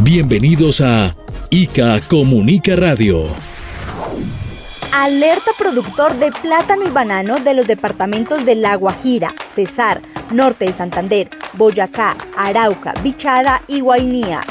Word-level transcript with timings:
Bienvenidos 0.00 0.80
a 0.80 1.12
ICA 1.50 2.00
Comunica 2.02 2.76
Radio. 2.76 3.24
Alerta 4.94 5.50
productor 5.58 6.14
de 6.20 6.30
plátano 6.30 6.84
y 6.86 6.90
banano 6.90 7.40
de 7.40 7.52
los 7.52 7.66
departamentos 7.66 8.46
de 8.46 8.54
La 8.54 8.76
Guajira, 8.76 9.34
Cesar, 9.52 10.00
Norte 10.32 10.66
de 10.66 10.72
Santander, 10.72 11.30
Boyacá, 11.54 12.16
Arauca, 12.36 12.94
Bichada 13.02 13.60
y 13.66 13.80
Guainía. 13.80 14.42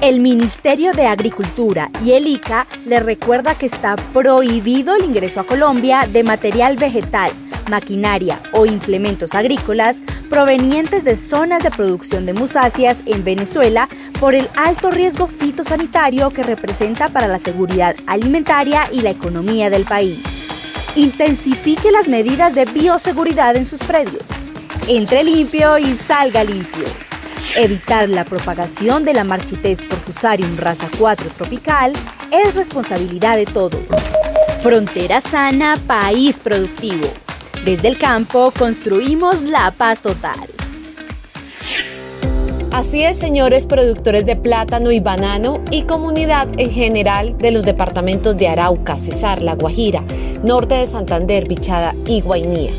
El 0.00 0.18
Ministerio 0.18 0.90
de 0.90 1.06
Agricultura 1.06 1.88
y 2.04 2.12
el 2.12 2.26
ICA 2.26 2.66
le 2.84 2.98
recuerda 2.98 3.54
que 3.54 3.66
está 3.66 3.94
prohibido 3.94 4.96
el 4.96 5.04
ingreso 5.04 5.38
a 5.38 5.46
Colombia 5.46 6.08
de 6.12 6.24
material 6.24 6.76
vegetal, 6.76 7.30
maquinaria 7.70 8.40
o 8.52 8.66
implementos 8.66 9.34
agrícolas 9.34 10.02
provenientes 10.28 11.04
de 11.04 11.16
zonas 11.16 11.62
de 11.62 11.70
producción 11.70 12.26
de 12.26 12.34
musáceas 12.34 12.98
en 13.06 13.24
Venezuela 13.24 13.88
por 14.20 14.34
el 14.34 14.48
alto 14.56 14.90
riesgo 14.90 15.26
fitosanitario 15.26 16.30
que 16.30 16.42
representa 16.42 17.08
para 17.08 17.28
la 17.28 17.38
seguridad 17.38 17.96
alimentaria 18.06 18.82
y 18.92 19.00
la 19.00 19.10
economía 19.10 19.70
del 19.70 19.84
país. 19.84 20.18
Intensifique 20.96 21.90
las 21.90 22.08
medidas 22.08 22.54
de 22.54 22.64
bioseguridad 22.66 23.56
en 23.56 23.64
sus 23.64 23.80
predios. 23.80 24.24
Entre 24.88 25.24
limpio 25.24 25.78
y 25.78 25.94
salga 25.94 26.44
limpio. 26.44 26.84
Evitar 27.56 28.08
la 28.08 28.24
propagación 28.24 29.04
de 29.04 29.14
la 29.14 29.24
marchitez 29.24 29.80
por 29.82 29.98
Fusarium 29.98 30.56
raza 30.56 30.88
4 30.98 31.30
tropical 31.36 31.92
es 32.30 32.54
responsabilidad 32.54 33.36
de 33.36 33.44
todos. 33.46 33.80
Frontera 34.62 35.20
sana, 35.20 35.74
país 35.86 36.38
productivo. 36.38 37.08
Desde 37.64 37.88
el 37.88 37.98
campo 37.98 38.52
construimos 38.58 39.42
la 39.42 39.70
paz 39.70 40.00
total. 40.00 40.48
Así 42.72 43.02
es, 43.02 43.18
señores 43.18 43.66
productores 43.66 44.24
de 44.24 44.36
plátano 44.36 44.90
y 44.90 45.00
banano 45.00 45.62
y 45.70 45.82
comunidad 45.82 46.48
en 46.56 46.70
general 46.70 47.36
de 47.36 47.50
los 47.50 47.66
departamentos 47.66 48.38
de 48.38 48.48
Arauca, 48.48 48.96
Cesar, 48.96 49.42
La 49.42 49.56
Guajira, 49.56 50.02
norte 50.42 50.76
de 50.76 50.86
Santander, 50.86 51.46
Bichada 51.48 51.94
y 52.06 52.22
Guainía, 52.22 52.70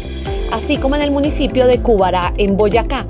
así 0.52 0.78
como 0.78 0.96
en 0.96 1.04
el 1.04 1.12
municipio 1.12 1.68
de 1.68 1.80
Cubará, 1.80 2.34
en 2.38 2.58
Boyacá. 2.58 3.06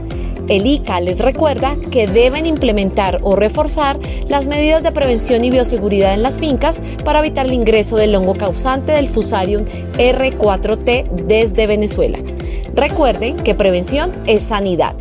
El 0.51 0.67
ICA 0.67 0.99
les 0.99 1.19
recuerda 1.19 1.77
que 1.91 2.07
deben 2.07 2.45
implementar 2.45 3.21
o 3.23 3.37
reforzar 3.37 3.97
las 4.27 4.47
medidas 4.47 4.83
de 4.83 4.91
prevención 4.91 5.45
y 5.45 5.49
bioseguridad 5.49 6.13
en 6.13 6.23
las 6.23 6.41
fincas 6.41 6.81
para 7.05 7.19
evitar 7.19 7.45
el 7.45 7.53
ingreso 7.53 7.95
del 7.95 8.13
hongo 8.13 8.35
causante 8.35 8.91
del 8.91 9.07
Fusarium 9.07 9.63
R4T 9.93 11.09
desde 11.25 11.67
Venezuela. 11.67 12.19
Recuerden 12.75 13.37
que 13.37 13.55
prevención 13.55 14.11
es 14.27 14.43
sanidad. 14.43 14.93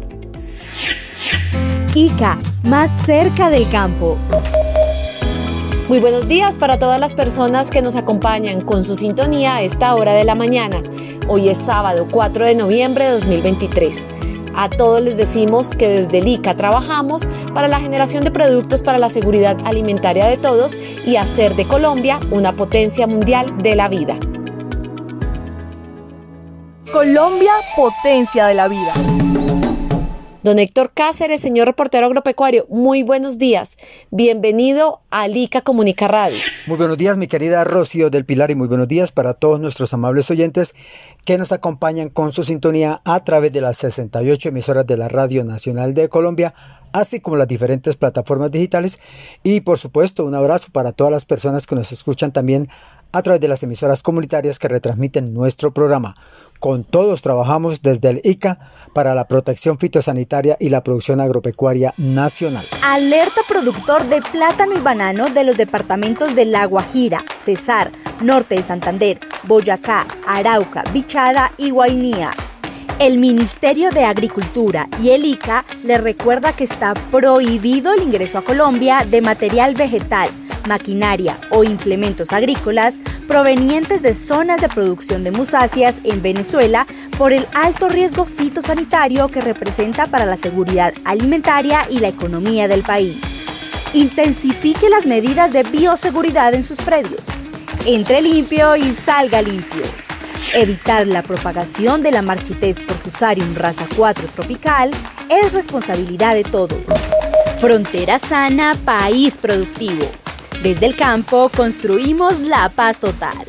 ICA, 1.97 2.39
más 2.63 2.89
cerca 3.05 3.51
del 3.51 3.69
campo. 3.71 4.19
Muy 5.89 5.99
buenos 5.99 6.29
días 6.29 6.59
para 6.59 6.79
todas 6.79 7.01
las 7.01 7.15
personas 7.15 7.73
que 7.73 7.83
nos 7.83 7.97
acompañan 7.97 8.61
con 8.61 8.85
su 8.85 8.95
sintonía 8.95 9.57
a 9.57 9.63
esta 9.63 9.97
hora 9.97 10.13
de 10.13 10.23
la 10.23 10.37
mañana. 10.37 10.81
Hoy 11.27 11.49
es 11.49 11.59
sábado 11.59 12.07
4 12.09 12.45
de 12.45 12.55
noviembre 12.55 13.07
de 13.07 13.11
2023. 13.15 14.07
A 14.55 14.69
todos 14.69 15.01
les 15.01 15.17
decimos 15.17 15.75
que 15.75 15.89
desde 15.89 16.19
el 16.19 16.29
ICA 16.29 16.57
trabajamos 16.57 17.29
para 17.55 17.69
la 17.69 17.81
generación 17.81 18.25
de 18.25 18.31
productos 18.31 18.83
para 18.83 18.99
la 18.99 19.09
seguridad 19.09 19.57
alimentaria 19.65 20.27
de 20.27 20.37
todos 20.37 20.77
y 21.07 21.17
hacer 21.17 21.55
de 21.55 21.65
Colombia 21.65 22.21
una 22.31 22.55
potencia 22.55 23.07
mundial 23.07 23.63
de 23.63 23.77
la 23.77 23.89
vida. 23.89 24.19
Colombia, 26.93 27.53
potencia 27.77 28.47
de 28.47 28.55
la 28.55 28.69
vida. 28.69 29.20
Don 30.43 30.59
Héctor 30.59 30.93
Cáceres, 30.95 31.43
señor 31.43 31.67
reportero 31.67 32.07
agropecuario, 32.07 32.65
muy 32.71 33.03
buenos 33.03 33.37
días. 33.37 33.77
Bienvenido 34.11 35.03
a 35.11 35.29
Lica 35.29 35.61
Comunica 35.61 36.09
Radio. 36.09 36.39
Muy 36.67 36.79
buenos 36.79 36.97
días, 36.97 37.19
mi 37.19 37.27
querida 37.27 37.63
Rocío 37.65 38.09
del 38.09 38.25
Pilar, 38.25 38.51
y 38.51 38.55
muy 38.55 38.67
buenos 38.67 38.89
días 38.89 39.13
para 39.13 39.35
todos 39.35 39.61
nuestros 39.61 39.93
amables 39.93 40.31
oyentes 40.31 40.75
que 41.27 41.37
nos 41.37 41.53
acompañan 41.53 42.09
con 42.09 42.33
su 42.33 42.43
sintonía 42.43 43.03
a 43.05 43.23
través 43.23 43.53
de 43.53 43.61
las 43.61 43.77
68 43.77 44.49
emisoras 44.49 44.87
de 44.87 44.97
la 44.97 45.09
Radio 45.09 45.45
Nacional 45.45 45.93
de 45.93 46.09
Colombia, 46.09 46.55
así 46.93 47.21
como 47.21 47.37
las 47.37 47.47
diferentes 47.47 47.97
plataformas 47.97 48.51
digitales. 48.51 48.99
Y 49.43 49.61
por 49.61 49.77
supuesto, 49.77 50.25
un 50.25 50.35
abrazo 50.35 50.69
para 50.73 50.93
todas 50.93 51.13
las 51.13 51.27
personas 51.27 51.67
que 51.67 51.75
nos 51.75 51.93
escuchan 51.93 52.33
también 52.33 52.67
a 53.13 53.23
través 53.23 53.41
de 53.41 53.49
las 53.49 53.63
emisoras 53.63 54.03
comunitarias 54.03 54.59
que 54.59 54.69
retransmiten 54.69 55.33
nuestro 55.33 55.73
programa. 55.73 56.15
Con 56.59 56.85
todos 56.85 57.23
trabajamos 57.23 57.81
desde 57.83 58.11
el 58.11 58.21
ICA 58.23 58.59
para 58.93 59.15
la 59.15 59.27
protección 59.27 59.79
fitosanitaria 59.79 60.57
y 60.61 60.69
la 60.69 60.83
producción 60.83 61.21
agropecuaria 61.21 61.95
nacional. 61.97 62.67
Alerta 62.85 63.41
productor 63.49 64.07
de 64.09 64.21
plátano 64.21 64.77
y 64.77 64.81
banano 64.81 65.31
de 65.31 65.45
los 65.45 65.57
departamentos 65.57 66.35
de 66.35 66.45
La 66.45 66.67
Guajira, 66.67 67.25
Cesar, 67.45 67.91
Norte 68.23 68.57
de 68.57 68.63
Santander, 68.63 69.21
Boyacá, 69.45 70.07
Arauca, 70.27 70.85
Bichada 70.93 71.53
y 71.57 71.71
Guainía. 71.71 72.31
El 72.99 73.17
Ministerio 73.17 73.89
de 73.89 74.05
Agricultura 74.05 74.87
y 75.03 75.11
el 75.11 75.25
ICA 75.25 75.65
le 75.85 75.97
recuerda 75.97 76.53
que 76.53 76.65
está 76.65 76.93
prohibido 77.11 77.95
el 77.95 78.03
ingreso 78.03 78.37
a 78.37 78.45
Colombia 78.45 79.07
de 79.09 79.23
material 79.23 79.75
vegetal 79.75 80.29
maquinaria 80.67 81.39
o 81.51 81.65
implementos 81.65 82.33
agrícolas 82.33 82.97
provenientes 83.27 84.03
de 84.03 84.15
zonas 84.15 84.61
de 84.61 84.69
producción 84.69 85.25
de 85.25 85.31
musáceas 85.31 85.97
en 86.05 86.23
Venezuela 86.23 86.87
por 87.17 87.33
el 87.33 87.47
alto 87.55 87.89
riesgo 87.89 88.25
fitosanitario 88.25 89.29
que 89.29 89.41
representa 89.41 90.07
para 90.07 90.27
la 90.27 90.37
seguridad 90.37 90.93
alimentaria 91.05 91.87
y 91.91 91.99
la 91.99 92.09
economía 92.09 92.69
del 92.69 92.83
país. 92.83 93.17
Intensifique 93.93 94.89
las 94.89 95.07
medidas 95.07 95.53
de 95.53 95.63
bioseguridad 95.65 96.55
en 96.55 96.65
sus 96.65 96.79
predios. 96.79 97.21
Entre 97.85 98.23
limpio 98.23 98.77
y 98.77 98.93
salga 98.93 99.43
limpio. 99.43 99.83
Evitar 100.53 101.07
la 101.07 101.23
propagación 101.23 102.03
de 102.03 102.11
la 102.11 102.23
marchitez 102.23 102.81
por 102.81 102.97
Fusarium 102.97 103.55
raza 103.55 103.87
4 103.97 104.29
tropical 104.35 104.91
es 105.29 105.53
responsabilidad 105.53 106.35
de 106.35 106.43
todos. 106.43 106.79
Frontera 107.61 108.19
sana, 108.19 108.73
país 108.85 109.37
productivo. 109.37 110.20
Desde 110.63 110.85
el 110.85 110.95
campo 110.95 111.51
construimos 111.57 112.39
la 112.41 112.69
paz 112.69 113.01
total. 113.01 113.49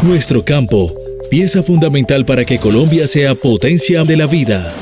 Nuestro 0.00 0.42
campo, 0.42 0.94
pieza 1.30 1.62
fundamental 1.62 2.24
para 2.24 2.46
que 2.46 2.58
Colombia 2.58 3.06
sea 3.06 3.34
potencia 3.34 4.02
de 4.04 4.16
la 4.16 4.26
vida. 4.26 4.72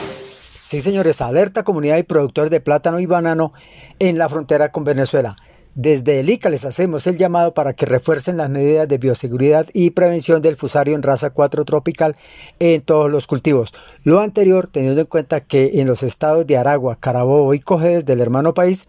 Sí, 0.54 0.81
señores, 0.81 1.20
alerta 1.20 1.65
comunidad 1.65 1.97
y 1.97 2.04
productores 2.04 2.53
de 2.53 2.60
plátano 2.60 3.00
y 3.00 3.06
banano 3.06 3.53
en 3.98 4.16
la 4.16 4.28
frontera 4.28 4.69
con 4.69 4.84
Venezuela. 4.84 5.34
Desde 5.75 6.20
el 6.20 6.31
ICA 6.31 6.50
les 6.50 6.65
hacemos 6.65 7.09
el 7.09 7.19
llamado 7.19 7.53
para 7.53 7.72
que 7.72 7.84
refuercen 7.84 8.36
las 8.36 8.48
medidas 8.48 8.86
de 8.86 8.98
bioseguridad 8.98 9.66
y 9.72 9.91
prevención 9.91 10.41
del 10.41 10.54
fusario 10.54 10.94
en 10.94 11.03
raza 11.03 11.31
4 11.31 11.65
tropical 11.65 12.15
en 12.60 12.81
todos 12.81 13.10
los 13.10 13.26
cultivos. 13.26 13.75
Lo 14.04 14.21
anterior 14.21 14.69
teniendo 14.69 15.00
en 15.00 15.09
cuenta 15.09 15.41
que 15.41 15.81
en 15.81 15.88
los 15.88 16.04
estados 16.04 16.47
de 16.47 16.56
Aragua, 16.56 16.94
Carabobo 17.00 17.54
y 17.54 17.59
Cojedes 17.59 18.06
del 18.06 18.21
hermano 18.21 18.54
país 18.54 18.86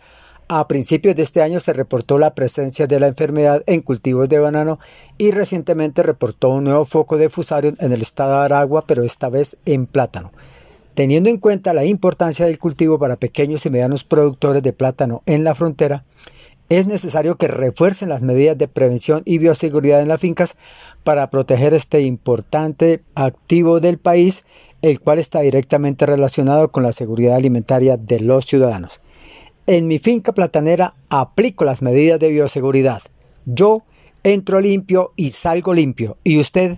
a 0.47 0.67
principios 0.67 1.15
de 1.15 1.23
este 1.23 1.41
año 1.41 1.59
se 1.59 1.73
reportó 1.73 2.17
la 2.17 2.35
presencia 2.35 2.85
de 2.85 2.99
la 2.99 3.07
enfermedad 3.07 3.63
en 3.65 3.81
cultivos 3.81 4.29
de 4.29 4.39
banano 4.39 4.79
y 5.17 5.31
recientemente 5.31 6.03
reportó 6.03 6.49
un 6.49 6.65
nuevo 6.65 6.85
foco 6.85 7.17
de 7.17 7.29
fusarium 7.29 7.75
en 7.79 7.91
el 7.91 8.01
estado 8.01 8.39
de 8.39 8.45
Aragua, 8.45 8.85
pero 8.85 9.03
esta 9.03 9.29
vez 9.29 9.57
en 9.65 9.87
plátano. 9.87 10.31
Teniendo 10.93 11.29
en 11.29 11.37
cuenta 11.37 11.73
la 11.73 11.83
importancia 11.83 12.45
del 12.45 12.59
cultivo 12.59 12.99
para 12.99 13.15
pequeños 13.15 13.65
y 13.65 13.69
medianos 13.69 14.03
productores 14.03 14.61
de 14.61 14.71
plátano 14.71 15.23
en 15.25 15.43
la 15.43 15.55
frontera, 15.55 16.05
es 16.69 16.87
necesario 16.87 17.35
que 17.35 17.47
refuercen 17.47 18.09
las 18.09 18.21
medidas 18.21 18.57
de 18.57 18.67
prevención 18.67 19.21
y 19.25 19.39
bioseguridad 19.39 20.01
en 20.01 20.07
las 20.07 20.21
fincas 20.21 20.57
para 21.03 21.29
proteger 21.29 21.73
este 21.73 22.01
importante 22.01 23.03
activo 23.13 23.79
del 23.79 23.97
país, 23.97 24.45
el 24.81 24.99
cual 24.99 25.19
está 25.19 25.41
directamente 25.41 26.05
relacionado 26.05 26.71
con 26.71 26.83
la 26.83 26.93
seguridad 26.93 27.35
alimentaria 27.35 27.97
de 27.97 28.19
los 28.19 28.45
ciudadanos. 28.45 29.01
En 29.67 29.87
mi 29.87 29.97
finca 29.97 30.31
platanera 30.31 30.93
aplico 31.09 31.65
las 31.65 31.81
medidas 31.81 32.19
de 32.19 32.29
bioseguridad. 32.29 33.01
Yo 33.45 33.83
entro 34.23 34.61
limpio 34.61 35.11
y 35.15 35.29
salgo 35.29 35.73
limpio. 35.73 36.17
¿Y 36.23 36.37
usted? 36.37 36.77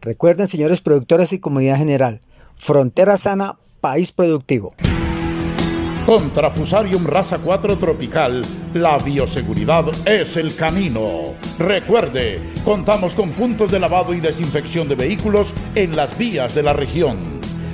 Recuerden, 0.00 0.46
señores 0.46 0.80
productores 0.80 1.32
y 1.32 1.40
comunidad 1.40 1.78
general, 1.78 2.20
frontera 2.54 3.16
sana, 3.16 3.58
país 3.80 4.12
productivo. 4.12 4.68
Contra 6.06 6.52
Fusarium 6.52 7.04
raza 7.06 7.38
4 7.38 7.76
tropical, 7.78 8.42
la 8.74 8.98
bioseguridad 8.98 9.86
es 10.06 10.36
el 10.36 10.54
camino. 10.54 11.34
Recuerde, 11.58 12.38
contamos 12.64 13.14
con 13.14 13.30
puntos 13.30 13.72
de 13.72 13.80
lavado 13.80 14.14
y 14.14 14.20
desinfección 14.20 14.88
de 14.88 14.94
vehículos 14.94 15.52
en 15.74 15.96
las 15.96 16.16
vías 16.16 16.54
de 16.54 16.62
la 16.62 16.72
región. 16.72 17.18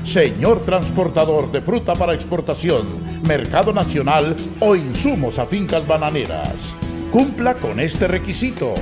Señor 0.04 0.62
transportador 0.62 1.52
de 1.52 1.60
fruta 1.60 1.94
para 1.94 2.14
exportación, 2.14 2.86
mercado 3.22 3.72
nacional 3.72 4.36
o 4.60 4.76
insumos 4.76 5.38
a 5.38 5.46
fincas 5.46 5.86
bananeras. 5.86 6.74
Cumpla 7.10 7.54
con 7.54 7.80
este 7.80 8.06
requisito. 8.08 8.74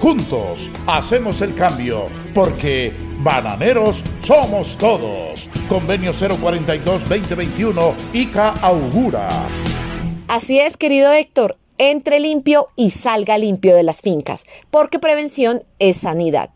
Juntos 0.00 0.68
hacemos 0.86 1.40
el 1.40 1.54
cambio, 1.54 2.06
porque 2.34 2.92
bananeros 3.20 4.02
somos 4.22 4.76
todos. 4.76 5.48
Convenio 5.68 6.12
042-2021, 6.12 7.94
ICA 8.12 8.50
augura. 8.60 9.28
Así 10.28 10.58
es, 10.58 10.76
querido 10.76 11.12
Héctor, 11.12 11.56
entre 11.78 12.20
limpio 12.20 12.68
y 12.76 12.90
salga 12.90 13.38
limpio 13.38 13.74
de 13.74 13.82
las 13.82 14.02
fincas, 14.02 14.44
porque 14.70 14.98
prevención 14.98 15.62
es 15.78 15.98
sanidad. 15.98 16.50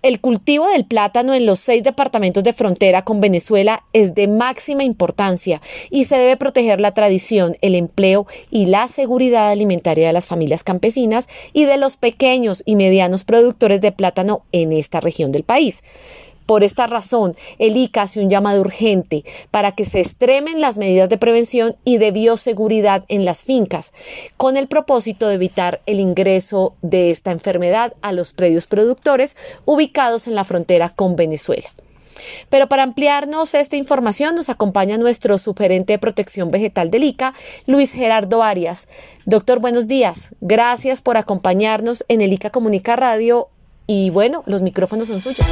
El 0.00 0.20
cultivo 0.20 0.68
del 0.68 0.84
plátano 0.84 1.34
en 1.34 1.44
los 1.44 1.58
seis 1.58 1.82
departamentos 1.82 2.44
de 2.44 2.52
frontera 2.52 3.02
con 3.02 3.20
Venezuela 3.20 3.82
es 3.92 4.14
de 4.14 4.28
máxima 4.28 4.84
importancia 4.84 5.60
y 5.90 6.04
se 6.04 6.16
debe 6.16 6.36
proteger 6.36 6.80
la 6.80 6.94
tradición, 6.94 7.56
el 7.62 7.74
empleo 7.74 8.24
y 8.48 8.66
la 8.66 8.86
seguridad 8.86 9.50
alimentaria 9.50 10.06
de 10.06 10.12
las 10.12 10.28
familias 10.28 10.62
campesinas 10.62 11.28
y 11.52 11.64
de 11.64 11.78
los 11.78 11.96
pequeños 11.96 12.62
y 12.64 12.76
medianos 12.76 13.24
productores 13.24 13.80
de 13.80 13.90
plátano 13.90 14.44
en 14.52 14.70
esta 14.70 15.00
región 15.00 15.32
del 15.32 15.42
país. 15.42 15.82
Por 16.48 16.64
esta 16.64 16.86
razón, 16.86 17.36
el 17.58 17.76
ICA 17.76 18.04
hace 18.04 18.22
un 18.22 18.30
llamado 18.30 18.62
urgente 18.62 19.22
para 19.50 19.72
que 19.72 19.84
se 19.84 20.00
extremen 20.00 20.62
las 20.62 20.78
medidas 20.78 21.10
de 21.10 21.18
prevención 21.18 21.76
y 21.84 21.98
de 21.98 22.10
bioseguridad 22.10 23.04
en 23.08 23.26
las 23.26 23.42
fincas, 23.42 23.92
con 24.38 24.56
el 24.56 24.66
propósito 24.66 25.28
de 25.28 25.34
evitar 25.34 25.82
el 25.84 26.00
ingreso 26.00 26.74
de 26.80 27.10
esta 27.10 27.32
enfermedad 27.32 27.92
a 28.00 28.12
los 28.12 28.32
predios 28.32 28.66
productores 28.66 29.36
ubicados 29.66 30.26
en 30.26 30.34
la 30.34 30.42
frontera 30.42 30.88
con 30.88 31.16
Venezuela. 31.16 31.68
Pero 32.48 32.66
para 32.66 32.82
ampliarnos 32.82 33.52
esta 33.52 33.76
información 33.76 34.34
nos 34.34 34.48
acompaña 34.48 34.96
nuestro 34.96 35.36
sugerente 35.36 35.92
de 35.92 35.98
protección 35.98 36.50
vegetal 36.50 36.90
del 36.90 37.04
ICA, 37.04 37.34
Luis 37.66 37.92
Gerardo 37.92 38.42
Arias. 38.42 38.88
Doctor, 39.26 39.58
buenos 39.60 39.86
días. 39.86 40.34
Gracias 40.40 41.02
por 41.02 41.18
acompañarnos 41.18 42.06
en 42.08 42.22
el 42.22 42.32
ICA 42.32 42.48
Comunica 42.48 42.96
Radio 42.96 43.50
y 43.86 44.08
bueno, 44.08 44.44
los 44.46 44.62
micrófonos 44.62 45.08
son 45.08 45.20
suyos. 45.20 45.46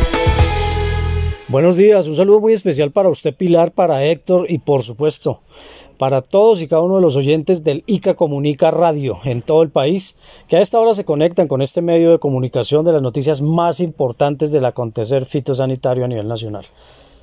Buenos 1.49 1.77
días, 1.77 2.09
un 2.09 2.17
saludo 2.17 2.41
muy 2.41 2.53
especial 2.53 2.91
para 2.91 3.09
usted 3.09 3.33
Pilar, 3.33 3.71
para 3.71 4.05
Héctor 4.05 4.51
y 4.51 4.59
por 4.59 4.83
supuesto 4.83 5.41
para 5.97 6.21
todos 6.21 6.61
y 6.61 6.67
cada 6.67 6.83
uno 6.83 6.97
de 6.97 7.03
los 7.03 7.15
oyentes 7.15 7.63
del 7.63 7.85
ICA 7.87 8.15
Comunica 8.15 8.73
Radio 8.73 9.17
en 9.25 9.43
todo 9.43 9.63
el 9.63 9.71
país, 9.71 10.19
que 10.49 10.57
a 10.57 10.61
esta 10.61 10.81
hora 10.81 10.93
se 10.93 11.05
conectan 11.05 11.47
con 11.47 11.63
este 11.63 11.83
medio 11.83 12.11
de 12.11 12.19
comunicación 12.19 12.85
de 12.85 12.93
las 12.93 13.01
noticias 13.01 13.41
más 13.43 13.79
importantes 13.79 14.51
del 14.51 14.65
acontecer 14.65 15.25
fitosanitario 15.25 16.05
a 16.05 16.09
nivel 16.09 16.27
nacional. 16.27 16.67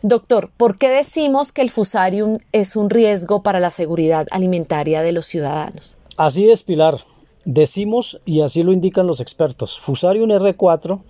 Doctor, 0.02 0.52
¿por 0.56 0.78
qué 0.78 0.90
decimos 0.90 1.52
que 1.52 1.62
el 1.62 1.70
fusarium 1.70 2.38
es 2.54 2.78
un 2.78 2.90
riesgo 2.90 3.44
para 3.44 3.60
la 3.60 3.72
seguridad 3.72 4.28
alimentaria 4.32 5.02
de 5.02 5.12
los 5.12 5.26
ciudadanos? 5.26 5.98
Así 6.18 6.50
es, 6.50 6.64
Pilar. 6.64 6.96
Decimos, 7.46 8.22
y 8.26 8.40
así 8.40 8.64
lo 8.64 8.72
indican 8.72 9.06
los 9.06 9.20
expertos, 9.20 9.78
Fusarium 9.78 10.30
R4 10.30 11.02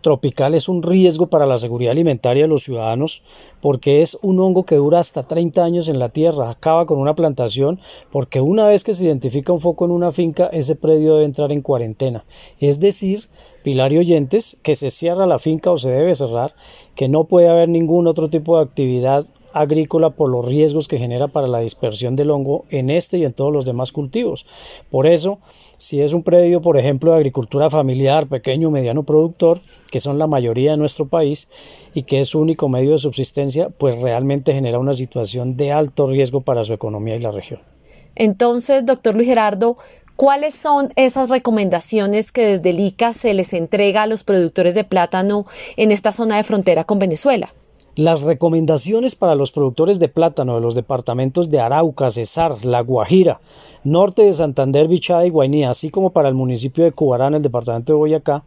tropical 0.00 0.54
es 0.54 0.68
un 0.68 0.82
riesgo 0.82 1.28
para 1.28 1.46
la 1.46 1.58
seguridad 1.58 1.92
alimentaria 1.92 2.44
de 2.44 2.48
los 2.48 2.62
ciudadanos 2.62 3.22
porque 3.60 4.02
es 4.02 4.18
un 4.22 4.40
hongo 4.40 4.64
que 4.64 4.76
dura 4.76 4.98
hasta 4.98 5.26
30 5.26 5.62
años 5.62 5.88
en 5.88 5.98
la 5.98 6.08
tierra, 6.08 6.50
acaba 6.50 6.86
con 6.86 6.98
una 6.98 7.14
plantación 7.14 7.80
porque 8.10 8.40
una 8.40 8.66
vez 8.66 8.84
que 8.84 8.94
se 8.94 9.04
identifica 9.04 9.52
un 9.52 9.60
foco 9.60 9.84
en 9.84 9.90
una 9.90 10.12
finca, 10.12 10.46
ese 10.52 10.76
predio 10.76 11.14
debe 11.14 11.26
entrar 11.26 11.52
en 11.52 11.62
cuarentena. 11.62 12.24
Es 12.58 12.80
decir, 12.80 13.28
Pilar 13.62 13.92
y 13.92 13.98
oyentes, 13.98 14.58
que 14.62 14.74
se 14.74 14.88
cierra 14.88 15.26
la 15.26 15.38
finca 15.38 15.70
o 15.70 15.76
se 15.76 15.90
debe 15.90 16.14
cerrar, 16.14 16.54
que 16.94 17.08
no 17.08 17.24
puede 17.24 17.50
haber 17.50 17.68
ningún 17.68 18.06
otro 18.06 18.30
tipo 18.30 18.56
de 18.56 18.62
actividad 18.62 19.26
agrícola 19.52 20.10
por 20.10 20.30
los 20.30 20.46
riesgos 20.46 20.88
que 20.88 20.98
genera 20.98 21.28
para 21.28 21.46
la 21.46 21.60
dispersión 21.60 22.16
del 22.16 22.30
hongo 22.30 22.64
en 22.70 22.88
este 22.88 23.18
y 23.18 23.24
en 23.24 23.34
todos 23.34 23.52
los 23.52 23.66
demás 23.66 23.92
cultivos. 23.92 24.46
Por 24.90 25.06
eso, 25.06 25.40
si 25.80 26.02
es 26.02 26.12
un 26.12 26.22
predio, 26.22 26.60
por 26.60 26.76
ejemplo, 26.76 27.10
de 27.10 27.16
agricultura 27.16 27.70
familiar, 27.70 28.26
pequeño 28.26 28.68
o 28.68 28.70
mediano 28.70 29.02
productor, 29.02 29.60
que 29.90 29.98
son 29.98 30.18
la 30.18 30.26
mayoría 30.26 30.72
de 30.72 30.76
nuestro 30.76 31.08
país 31.08 31.50
y 31.94 32.02
que 32.02 32.20
es 32.20 32.28
su 32.28 32.38
único 32.38 32.68
medio 32.68 32.90
de 32.90 32.98
subsistencia, 32.98 33.70
pues 33.70 33.98
realmente 34.02 34.52
genera 34.52 34.78
una 34.78 34.92
situación 34.92 35.56
de 35.56 35.72
alto 35.72 36.06
riesgo 36.06 36.42
para 36.42 36.64
su 36.64 36.74
economía 36.74 37.16
y 37.16 37.20
la 37.20 37.30
región. 37.30 37.60
Entonces, 38.14 38.84
doctor 38.84 39.14
Luis 39.14 39.26
Gerardo, 39.26 39.78
¿cuáles 40.16 40.54
son 40.54 40.92
esas 40.96 41.30
recomendaciones 41.30 42.30
que 42.30 42.44
desde 42.44 42.70
el 42.70 42.80
ICA 42.80 43.14
se 43.14 43.32
les 43.32 43.54
entrega 43.54 44.02
a 44.02 44.06
los 44.06 44.22
productores 44.22 44.74
de 44.74 44.84
plátano 44.84 45.46
en 45.78 45.92
esta 45.92 46.12
zona 46.12 46.36
de 46.36 46.44
frontera 46.44 46.84
con 46.84 46.98
Venezuela? 46.98 47.54
Las 47.96 48.22
recomendaciones 48.22 49.16
para 49.16 49.34
los 49.34 49.50
productores 49.50 49.98
de 49.98 50.08
plátano 50.08 50.54
de 50.54 50.60
los 50.60 50.76
departamentos 50.76 51.50
de 51.50 51.58
Arauca, 51.58 52.08
Cesar, 52.08 52.64
La 52.64 52.82
Guajira, 52.82 53.40
norte 53.82 54.22
de 54.22 54.32
Santander, 54.32 54.86
Bichada 54.86 55.26
y 55.26 55.30
Guainía, 55.30 55.70
así 55.70 55.90
como 55.90 56.10
para 56.10 56.28
el 56.28 56.36
municipio 56.36 56.84
de 56.84 56.92
Cubará 56.92 57.26
en 57.26 57.34
el 57.34 57.42
departamento 57.42 57.92
de 57.92 57.98
Boyacá, 57.98 58.44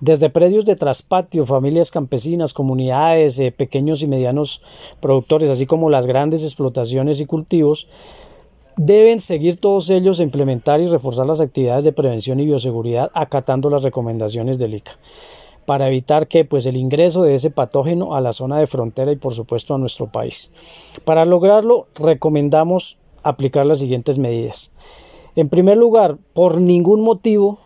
desde 0.00 0.30
predios 0.30 0.64
de 0.64 0.76
traspatio, 0.76 1.44
familias 1.44 1.90
campesinas, 1.90 2.54
comunidades, 2.54 3.38
eh, 3.38 3.52
pequeños 3.52 4.02
y 4.02 4.06
medianos 4.06 4.62
productores, 5.00 5.50
así 5.50 5.66
como 5.66 5.90
las 5.90 6.06
grandes 6.06 6.42
explotaciones 6.42 7.20
y 7.20 7.26
cultivos, 7.26 7.86
deben 8.78 9.20
seguir 9.20 9.60
todos 9.60 9.90
ellos 9.90 10.20
e 10.20 10.22
implementar 10.22 10.80
y 10.80 10.86
reforzar 10.86 11.26
las 11.26 11.42
actividades 11.42 11.84
de 11.84 11.92
prevención 11.92 12.40
y 12.40 12.46
bioseguridad 12.46 13.10
acatando 13.12 13.68
las 13.68 13.82
recomendaciones 13.82 14.58
del 14.58 14.74
ICA 14.74 14.92
para 15.70 15.86
evitar 15.86 16.26
que 16.26 16.44
pues 16.44 16.66
el 16.66 16.76
ingreso 16.76 17.22
de 17.22 17.36
ese 17.36 17.52
patógeno 17.52 18.16
a 18.16 18.20
la 18.20 18.32
zona 18.32 18.58
de 18.58 18.66
frontera 18.66 19.12
y 19.12 19.16
por 19.16 19.34
supuesto 19.34 19.72
a 19.72 19.78
nuestro 19.78 20.08
país. 20.08 20.50
Para 21.04 21.24
lograrlo 21.24 21.86
recomendamos 21.94 22.98
aplicar 23.22 23.66
las 23.66 23.78
siguientes 23.78 24.18
medidas. 24.18 24.72
En 25.36 25.48
primer 25.48 25.76
lugar, 25.76 26.18
por 26.34 26.60
ningún 26.60 27.02
motivo 27.02 27.60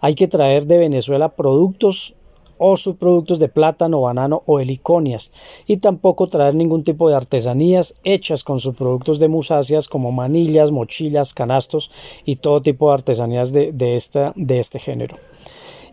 hay 0.00 0.14
que 0.16 0.28
traer 0.28 0.66
de 0.66 0.76
Venezuela 0.76 1.30
productos 1.30 2.14
o 2.58 2.76
subproductos 2.76 3.38
de 3.38 3.48
plátano, 3.48 4.02
banano 4.02 4.42
o 4.44 4.60
heliconias 4.60 5.32
y 5.66 5.78
tampoco 5.78 6.26
traer 6.26 6.54
ningún 6.54 6.84
tipo 6.84 7.08
de 7.08 7.16
artesanías 7.16 7.98
hechas 8.04 8.44
con 8.44 8.60
subproductos 8.60 9.18
de 9.18 9.28
musáceas 9.28 9.88
como 9.88 10.12
manillas, 10.12 10.72
mochilas, 10.72 11.32
canastos 11.32 11.90
y 12.26 12.36
todo 12.36 12.60
tipo 12.60 12.88
de 12.88 12.94
artesanías 12.96 13.54
de, 13.54 13.96
este 13.96 14.78
género. 14.78 15.16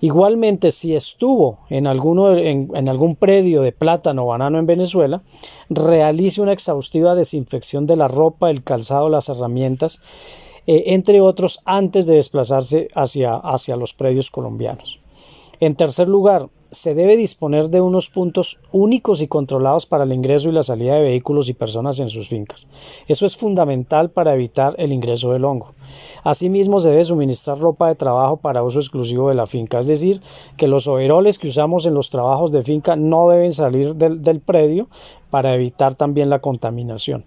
Igualmente, 0.05 0.69
si 0.69 0.95
estuvo 0.95 1.57
en, 1.67 1.87
en, 1.87 2.89
algún 2.89 3.15
predio 3.15 3.63
de 3.63 3.71
plátano 3.71 4.21
o 4.21 4.27
banano 4.27 4.59
en 4.59 4.67
Venezuela, 4.67 5.23
realice 5.67 6.43
una 6.43 6.51
exhaustiva 6.51 7.15
desinfección 7.15 7.87
de 7.87 7.95
la 7.95 8.07
ropa, 8.07 8.51
el 8.51 8.63
calzado, 8.63 9.09
las 9.09 9.29
herramientas, 9.29 10.03
eh, 10.67 10.83
entre 10.93 11.21
otros, 11.21 11.59
antes 11.65 12.05
de 12.05 12.17
desplazarse 12.17 12.87
hacia, 12.93 13.33
hacia 13.33 13.77
los 13.77 13.95
predios 13.95 14.29
colombianos. 14.29 14.99
En 15.59 15.73
tercer 15.73 16.07
lugar, 16.07 16.49
se 16.75 16.93
debe 16.93 17.17
disponer 17.17 17.69
de 17.69 17.81
unos 17.81 18.09
puntos 18.09 18.59
únicos 18.71 19.21
y 19.21 19.27
controlados 19.27 19.85
para 19.85 20.03
el 20.03 20.13
ingreso 20.13 20.49
y 20.49 20.51
la 20.51 20.63
salida 20.63 20.95
de 20.95 21.01
vehículos 21.01 21.49
y 21.49 21.53
personas 21.53 21.99
en 21.99 22.09
sus 22.09 22.29
fincas. 22.29 22.69
Eso 23.07 23.25
es 23.25 23.35
fundamental 23.37 24.09
para 24.09 24.33
evitar 24.33 24.75
el 24.77 24.91
ingreso 24.91 25.31
del 25.31 25.45
hongo. 25.45 25.73
Asimismo, 26.23 26.79
se 26.79 26.89
debe 26.89 27.03
suministrar 27.03 27.57
ropa 27.59 27.87
de 27.87 27.95
trabajo 27.95 28.37
para 28.37 28.63
uso 28.63 28.79
exclusivo 28.79 29.29
de 29.29 29.35
la 29.35 29.47
finca, 29.47 29.79
es 29.79 29.87
decir, 29.87 30.21
que 30.57 30.67
los 30.67 30.87
overoles 30.87 31.39
que 31.39 31.47
usamos 31.47 31.85
en 31.85 31.93
los 31.93 32.09
trabajos 32.09 32.51
de 32.51 32.63
finca 32.63 32.95
no 32.95 33.29
deben 33.29 33.51
salir 33.51 33.95
del, 33.95 34.21
del 34.21 34.39
predio 34.39 34.87
para 35.29 35.53
evitar 35.53 35.95
también 35.95 36.29
la 36.29 36.39
contaminación. 36.39 37.25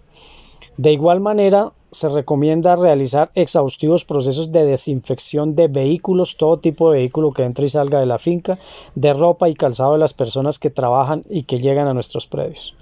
De 0.77 0.93
igual 0.93 1.21
manera, 1.21 1.73
se 1.91 2.09
recomienda 2.09 2.77
realizar 2.77 3.31
exhaustivos 3.35 4.05
procesos 4.05 4.53
de 4.53 4.65
desinfección 4.65 5.55
de 5.55 5.69
vehículos, 5.69 6.37
todo 6.37 6.59
tipo 6.59 6.91
de 6.91 6.99
vehículo 6.99 7.31
que 7.31 7.45
entre 7.45 7.67
y 7.67 7.69
salga 7.69 8.01
de 8.01 8.07
la 8.07 8.19
finca, 8.19 8.59
de 8.95 9.15
ropa 9.15 9.49
y 9.49 9.55
calzado 9.55 9.93
de 9.93 9.99
las 9.99 10.13
personas 10.13 10.59
que 10.59 10.71
trabajan 10.71 11.25
y 11.31 11.45
que 11.45 11.61
llegan 11.61 11.89
a 11.89 11.95
nuestros 11.95 12.27
predios. 12.27 12.75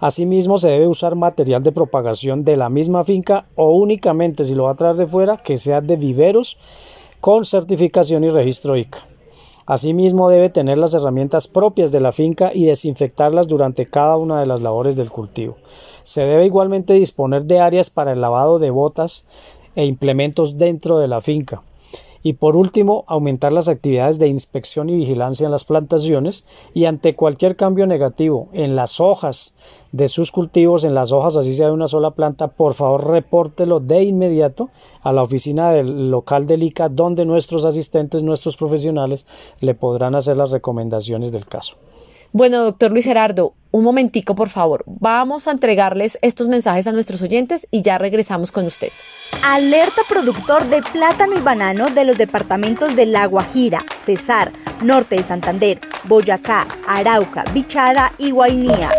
Asimismo, 0.00 0.58
se 0.58 0.68
debe 0.68 0.86
usar 0.86 1.14
material 1.14 1.62
de 1.62 1.72
propagación 1.72 2.44
de 2.44 2.56
la 2.56 2.68
misma 2.68 3.04
finca 3.04 3.46
o 3.54 3.70
únicamente 3.70 4.44
si 4.44 4.54
lo 4.54 4.64
va 4.64 4.72
a 4.72 4.76
traer 4.76 4.96
de 4.96 5.06
fuera, 5.06 5.36
que 5.36 5.56
sea 5.56 5.80
de 5.80 5.96
viveros 5.96 6.58
con 7.20 7.44
certificación 7.44 8.24
y 8.24 8.30
registro 8.30 8.76
ICA. 8.76 8.98
Asimismo, 9.66 10.28
debe 10.28 10.48
tener 10.48 10.78
las 10.78 10.94
herramientas 10.94 11.48
propias 11.48 11.90
de 11.90 11.98
la 11.98 12.12
finca 12.12 12.52
y 12.54 12.66
desinfectarlas 12.66 13.48
durante 13.48 13.84
cada 13.84 14.16
una 14.16 14.38
de 14.38 14.46
las 14.46 14.60
labores 14.60 14.94
del 14.94 15.10
cultivo. 15.10 15.56
Se 16.06 16.20
debe 16.20 16.46
igualmente 16.46 16.94
disponer 16.94 17.46
de 17.46 17.58
áreas 17.58 17.90
para 17.90 18.12
el 18.12 18.20
lavado 18.20 18.60
de 18.60 18.70
botas 18.70 19.26
e 19.74 19.86
implementos 19.86 20.56
dentro 20.56 20.98
de 20.98 21.08
la 21.08 21.20
finca. 21.20 21.62
Y 22.22 22.34
por 22.34 22.56
último, 22.56 23.04
aumentar 23.08 23.50
las 23.50 23.66
actividades 23.66 24.20
de 24.20 24.28
inspección 24.28 24.88
y 24.88 24.94
vigilancia 24.94 25.46
en 25.46 25.50
las 25.50 25.64
plantaciones 25.64 26.46
y 26.74 26.84
ante 26.84 27.16
cualquier 27.16 27.56
cambio 27.56 27.88
negativo 27.88 28.46
en 28.52 28.76
las 28.76 29.00
hojas 29.00 29.56
de 29.90 30.06
sus 30.06 30.30
cultivos, 30.30 30.84
en 30.84 30.94
las 30.94 31.10
hojas 31.10 31.36
así 31.36 31.52
sea 31.52 31.66
de 31.66 31.72
una 31.72 31.88
sola 31.88 32.12
planta, 32.12 32.46
por 32.46 32.74
favor 32.74 33.10
repórtelo 33.10 33.80
de 33.80 34.04
inmediato 34.04 34.70
a 35.02 35.12
la 35.12 35.24
oficina 35.24 35.72
del 35.72 36.12
local 36.12 36.46
del 36.46 36.62
ICA 36.62 36.88
donde 36.88 37.24
nuestros 37.24 37.64
asistentes, 37.64 38.22
nuestros 38.22 38.56
profesionales 38.56 39.26
le 39.58 39.74
podrán 39.74 40.14
hacer 40.14 40.36
las 40.36 40.52
recomendaciones 40.52 41.32
del 41.32 41.46
caso. 41.46 41.74
Bueno, 42.36 42.64
doctor 42.64 42.90
Luis 42.90 43.06
Gerardo, 43.06 43.54
un 43.70 43.82
momentico, 43.82 44.34
por 44.34 44.50
favor. 44.50 44.84
Vamos 44.84 45.48
a 45.48 45.52
entregarles 45.52 46.18
estos 46.20 46.48
mensajes 46.48 46.86
a 46.86 46.92
nuestros 46.92 47.22
oyentes 47.22 47.66
y 47.70 47.80
ya 47.80 47.96
regresamos 47.96 48.52
con 48.52 48.66
usted. 48.66 48.90
Alerta 49.42 50.02
productor 50.06 50.68
de 50.68 50.82
plátano 50.82 51.34
y 51.34 51.40
banano 51.40 51.88
de 51.88 52.04
los 52.04 52.18
departamentos 52.18 52.94
de 52.94 53.06
La 53.06 53.24
Guajira, 53.24 53.86
Cesar, 54.04 54.52
Norte 54.84 55.16
de 55.16 55.22
Santander, 55.22 55.80
Boyacá, 56.04 56.66
Arauca, 56.86 57.42
Bichada 57.54 58.12
y 58.18 58.32
Guainía. 58.32 58.90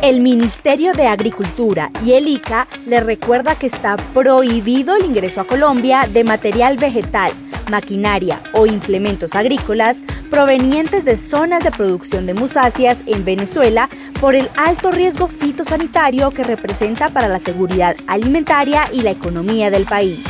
El 0.00 0.20
Ministerio 0.20 0.92
de 0.92 1.08
Agricultura 1.08 1.90
y 2.04 2.12
el 2.12 2.28
ICA 2.28 2.68
le 2.86 3.00
recuerda 3.00 3.56
que 3.56 3.66
está 3.66 3.96
prohibido 3.96 4.94
el 4.94 5.04
ingreso 5.04 5.40
a 5.40 5.44
Colombia 5.44 6.08
de 6.12 6.22
material 6.22 6.76
vegetal, 6.76 7.32
maquinaria 7.68 8.40
o 8.52 8.66
implementos 8.66 9.34
agrícolas 9.34 9.98
provenientes 10.30 11.04
de 11.04 11.16
zonas 11.16 11.64
de 11.64 11.72
producción 11.72 12.26
de 12.26 12.34
musáceas 12.34 13.00
en 13.06 13.24
Venezuela 13.24 13.88
por 14.20 14.36
el 14.36 14.48
alto 14.56 14.92
riesgo 14.92 15.26
fitosanitario 15.26 16.30
que 16.30 16.44
representa 16.44 17.08
para 17.08 17.26
la 17.26 17.40
seguridad 17.40 17.96
alimentaria 18.06 18.84
y 18.92 19.00
la 19.00 19.10
economía 19.10 19.68
del 19.68 19.84
país. 19.84 20.20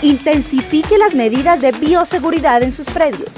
Intensifique 0.00 0.96
las 0.96 1.14
medidas 1.14 1.60
de 1.60 1.72
bioseguridad 1.72 2.62
en 2.62 2.72
sus 2.72 2.86
predios. 2.86 3.28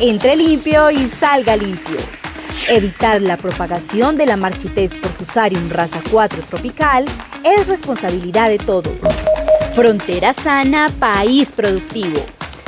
Entre 0.00 0.36
limpio 0.36 0.88
y 0.92 1.08
salga 1.08 1.56
limpio. 1.56 2.19
Evitar 2.68 3.22
la 3.22 3.36
propagación 3.36 4.16
de 4.16 4.26
la 4.26 4.36
marchitez 4.36 4.92
por 4.94 5.10
Fusarium 5.12 5.70
raza 5.70 6.00
4 6.10 6.42
tropical 6.48 7.04
es 7.42 7.66
responsabilidad 7.66 8.48
de 8.48 8.58
todos. 8.58 8.92
Frontera 9.74 10.34
sana, 10.34 10.88
país 10.98 11.50
productivo. 11.52 12.20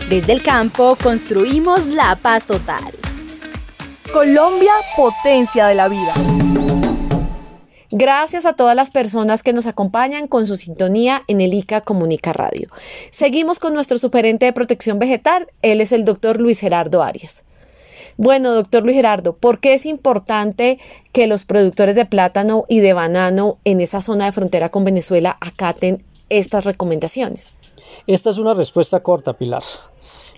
Desde 0.09 0.33
el 0.33 0.43
campo 0.43 0.97
construimos 1.01 1.87
la 1.87 2.17
paz 2.17 2.45
total. 2.47 2.93
Colombia, 4.13 4.73
potencia 4.97 5.67
de 5.67 5.75
la 5.75 5.89
vida. 5.89 6.15
Gracias 7.91 8.47
a 8.47 8.55
todas 8.55 8.75
las 8.75 8.91
personas 8.91 9.43
que 9.43 9.53
nos 9.53 9.67
acompañan 9.67 10.27
con 10.27 10.47
su 10.47 10.57
sintonía 10.57 11.23
en 11.29 11.43
el 11.43 11.53
ICA 11.53 11.83
Comunica 11.83 12.33
Radio. 12.33 12.69
Seguimos 13.11 13.59
con 13.59 13.75
nuestro 13.75 13.99
superente 13.99 14.47
de 14.47 14.53
protección 14.55 14.99
vegetal. 14.99 15.47
Él 15.61 15.81
es 15.83 15.93
el 15.93 16.07
doctor 16.07 16.41
Luis 16.41 16.61
Gerardo 16.61 17.03
Arias. 17.03 17.45
Bueno, 18.17 18.53
doctor 18.53 18.83
Luis 18.83 18.97
Gerardo, 18.97 19.35
¿por 19.35 19.61
qué 19.61 19.75
es 19.75 19.87
importante 19.87 20.79
que 21.13 21.27
los 21.27 21.45
productores 21.45 21.95
de 21.95 22.07
plátano 22.07 22.65
y 22.69 22.81
de 22.81 22.93
banano 22.93 23.59
en 23.65 23.81
esa 23.81 24.01
zona 24.01 24.27
de 24.27 24.33
frontera 24.33 24.71
con 24.71 24.85
Venezuela 24.85 25.37
acaten 25.41 26.05
estas 26.29 26.65
recomendaciones? 26.65 27.55
Esta 28.07 28.31
es 28.31 28.39
una 28.39 28.55
respuesta 28.55 29.01
corta, 29.01 29.33
Pilar. 29.35 29.63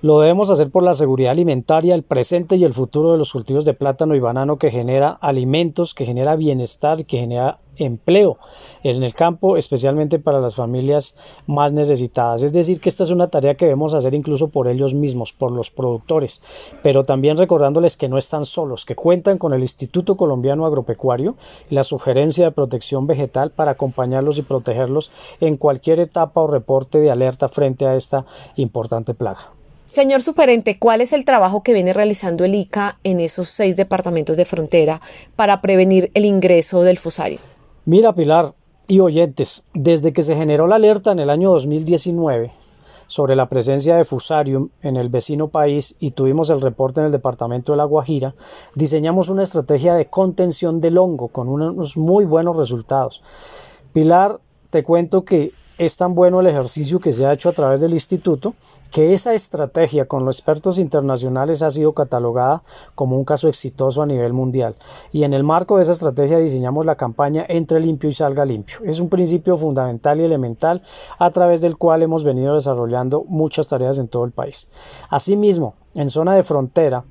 Lo 0.05 0.21
debemos 0.21 0.51
hacer 0.51 0.71
por 0.71 0.83
la 0.83 0.93
seguridad 0.93 1.31
alimentaria, 1.31 1.95
el 1.95 2.03
presente 2.03 2.57
y 2.57 2.65
el 2.65 2.75
futuro 2.75 3.13
de 3.13 3.17
los 3.17 3.33
cultivos 3.33 3.65
de 3.65 3.73
plátano 3.73 4.15
y 4.15 4.21
banano 4.21 4.59
que 4.59 4.71
genera 4.71 5.09
alimentos, 5.09 5.95
que 5.95 6.05
genera 6.05 6.37
bienestar, 6.37 7.07
que 7.07 7.21
genera 7.21 7.61
empleo 7.77 8.37
en 8.83 9.03
el 9.03 9.15
campo, 9.15 9.57
especialmente 9.57 10.19
para 10.19 10.41
las 10.41 10.57
familias 10.57 11.17
más 11.47 11.73
necesitadas. 11.73 12.43
Es 12.43 12.53
decir, 12.53 12.81
que 12.81 12.91
esta 12.91 13.03
es 13.03 13.09
una 13.09 13.29
tarea 13.29 13.55
que 13.55 13.65
debemos 13.65 13.95
hacer 13.95 14.15
incluso 14.15 14.49
por 14.49 14.69
ellos 14.69 14.93
mismos, 14.93 15.33
por 15.33 15.51
los 15.51 15.71
productores, 15.71 16.43
pero 16.83 17.03
también 17.03 17.39
recordándoles 17.39 17.97
que 17.97 18.11
no 18.11 18.19
están 18.19 18.45
solos, 18.45 18.85
que 18.85 18.95
cuentan 18.95 19.39
con 19.39 19.55
el 19.55 19.63
Instituto 19.63 20.19
Colombiano 20.19 20.67
Agropecuario 20.67 21.35
y 21.71 21.77
la 21.77 21.83
sugerencia 21.83 22.45
de 22.45 22.53
protección 22.53 23.07
vegetal 23.07 23.53
para 23.53 23.71
acompañarlos 23.71 24.37
y 24.37 24.43
protegerlos 24.43 25.11
en 25.41 25.57
cualquier 25.57 26.01
etapa 26.01 26.43
o 26.43 26.47
reporte 26.47 26.99
de 27.01 27.11
alerta 27.11 27.49
frente 27.49 27.87
a 27.87 27.97
esta 27.97 28.27
importante 28.57 29.15
plaga. 29.15 29.55
Señor 29.87 30.23
superente, 30.23 30.79
¿cuál 30.79 31.03
es 31.03 31.13
el 31.13 31.27
trabajo 31.27 31.63
que 31.63 31.75
viene 31.75 31.93
realizando 31.93 32.47
el 32.47 32.55
ICA 32.55 32.99
en 33.05 33.21
esos 33.21 33.51
seis 33.51 33.77
departamentos 33.77 34.39
de 34.39 34.47
frontera 34.47 35.03
para 35.37 35.61
prevenir 35.61 36.11
el 36.15 36.25
ingreso 36.25 36.83
del 36.83 36.97
fusario? 36.97 37.39
Mira, 37.85 38.15
Pilar 38.15 38.55
y 38.89 39.01
oyentes, 39.01 39.69
desde 39.75 40.15
que 40.15 40.23
se 40.23 40.37
generó 40.37 40.67
la 40.67 40.77
alerta 40.77 41.13
en 41.13 41.19
el 41.19 41.29
año 41.29 41.51
2019 41.51 42.51
sobre 43.09 43.37
la 43.37 43.51
presencia 43.51 43.97
de 43.97 44.07
fusarium 44.07 44.71
en 44.81 44.97
el 44.97 45.11
vecino 45.11 45.49
país 45.49 45.97
y 46.01 46.13
tuvimos 46.13 46.49
el 46.49 46.63
reporte 46.63 47.01
en 47.01 47.07
el 47.07 47.13
departamento 47.13 47.73
de 47.73 47.77
La 47.77 47.85
Guajira, 47.85 48.35
diseñamos 48.75 49.29
una 49.29 49.43
estrategia 49.43 49.93
de 49.93 50.07
contención 50.07 50.81
del 50.81 50.97
hongo 50.97 51.29
con 51.29 51.51
unos 51.51 51.99
muy 51.99 52.25
buenos 52.25 52.57
resultados. 52.57 53.23
Pilar, 53.93 54.41
te 54.75 54.83
cuento 54.83 55.25
que 55.25 55.53
es 55.79 55.97
tan 55.97 56.17
bueno 56.17 56.41
el 56.41 56.49
ejercicio 56.49 56.99
que 56.99 57.13
se 57.13 57.25
ha 57.25 57.33
hecho 57.33 57.49
a 57.49 57.53
través 57.53 57.81
del 57.81 57.93
instituto 57.93 58.55
que 58.91 59.15
esa 59.15 59.33
estrategia 59.33 60.07
con 60.07 60.25
los 60.25 60.37
expertos 60.37 60.79
internacionales 60.79 61.63
ha 61.63 61.71
sido 61.71 61.93
catalogada 61.93 62.65
como 62.97 63.17
un 63.17 63.25
caso 63.25 63.47
exitoso 63.47 64.03
a 64.03 64.07
nivel 64.07 64.33
mundial. 64.33 64.75
Y 65.13 65.23
en 65.23 65.33
el 65.33 65.45
marco 65.45 65.77
de 65.77 65.83
esa 65.83 65.93
estrategia 65.93 66.39
diseñamos 66.39 66.87
la 66.87 66.97
campaña 66.97 67.47
Entre 67.49 67.79
limpio 67.79 68.11
y 68.11 68.15
salga 68.15 68.45
limpio. 68.45 68.79
Es 68.85 68.99
un 68.99 69.09
principio 69.09 69.57
fundamental 69.57 70.21
y 70.21 70.25
elemental 70.25 70.83
a 71.21 71.31
través 71.31 71.61
del 71.61 71.77
cual 71.77 72.03
hemos 72.03 72.25
venido 72.25 72.57
desarrollando 72.57 73.23
muchas 73.29 73.69
tareas 73.69 73.99
en 73.99 74.09
todo 74.09 74.25
el 74.25 74.33
país. 74.33 74.67
Asimismo, 75.09 75.75
en 75.95 76.09
zona 76.09 76.35
de 76.35 76.43
frontera, 76.43 77.05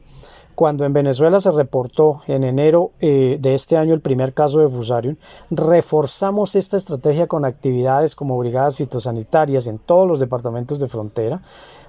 cuando 0.55 0.85
en 0.85 0.93
Venezuela 0.93 1.39
se 1.39 1.51
reportó 1.51 2.21
en 2.27 2.43
enero 2.43 2.91
eh, 2.99 3.37
de 3.39 3.53
este 3.53 3.77
año 3.77 3.93
el 3.93 4.01
primer 4.01 4.33
caso 4.33 4.59
de 4.59 4.67
Fusarium, 4.67 5.15
reforzamos 5.49 6.55
esta 6.55 6.77
estrategia 6.77 7.27
con 7.27 7.45
actividades 7.45 8.15
como 8.15 8.37
brigadas 8.37 8.77
fitosanitarias 8.77 9.67
en 9.67 9.79
todos 9.79 10.07
los 10.07 10.19
departamentos 10.19 10.79
de 10.79 10.87
frontera, 10.87 11.41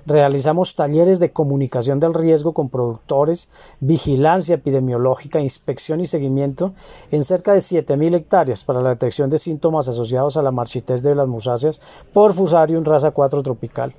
Realizamos 0.07 0.75
talleres 0.75 1.19
de 1.19 1.33
comunicación 1.33 1.99
del 1.99 2.13
riesgo 2.13 2.53
con 2.53 2.69
productores, 2.69 3.51
vigilancia 3.81 4.57
epidemiológica, 4.57 5.41
inspección 5.41 6.01
y 6.01 6.05
seguimiento 6.05 6.75
en 7.11 7.25
cerca 7.25 7.55
de 7.55 7.61
7.000 7.61 8.15
hectáreas 8.15 8.65
para 8.65 8.83
la 8.83 8.91
detección 8.91 9.31
de 9.31 9.39
síntomas 9.39 9.89
asociados 9.89 10.37
a 10.37 10.43
la 10.43 10.51
marchitez 10.51 11.03
de 11.03 11.15
las 11.15 11.27
musáceas 11.27 11.81
por 12.13 12.35
Fusarium 12.35 12.85
raza 12.85 13.13
4 13.13 13.43
tropical. 13.43 13.95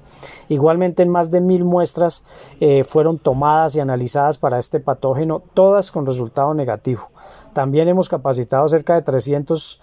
Igualmente 0.47 1.01
en 1.01 1.09
más 1.09 1.31
de 1.31 1.41
mil 1.41 1.63
muestras 1.63 2.23
eh, 2.59 2.83
fueron 2.83 3.17
tomadas 3.17 3.75
y 3.75 3.79
analizadas 3.79 4.37
para 4.37 4.59
este 4.59 4.79
patógeno, 4.79 5.41
todas 5.53 5.89
con 5.89 6.05
resultado 6.05 6.53
negativo. 6.53 7.09
También 7.53 7.87
hemos 7.87 8.09
capacitado 8.09 8.67
cerca 8.67 8.95
de 8.95 9.01
300 9.01 9.79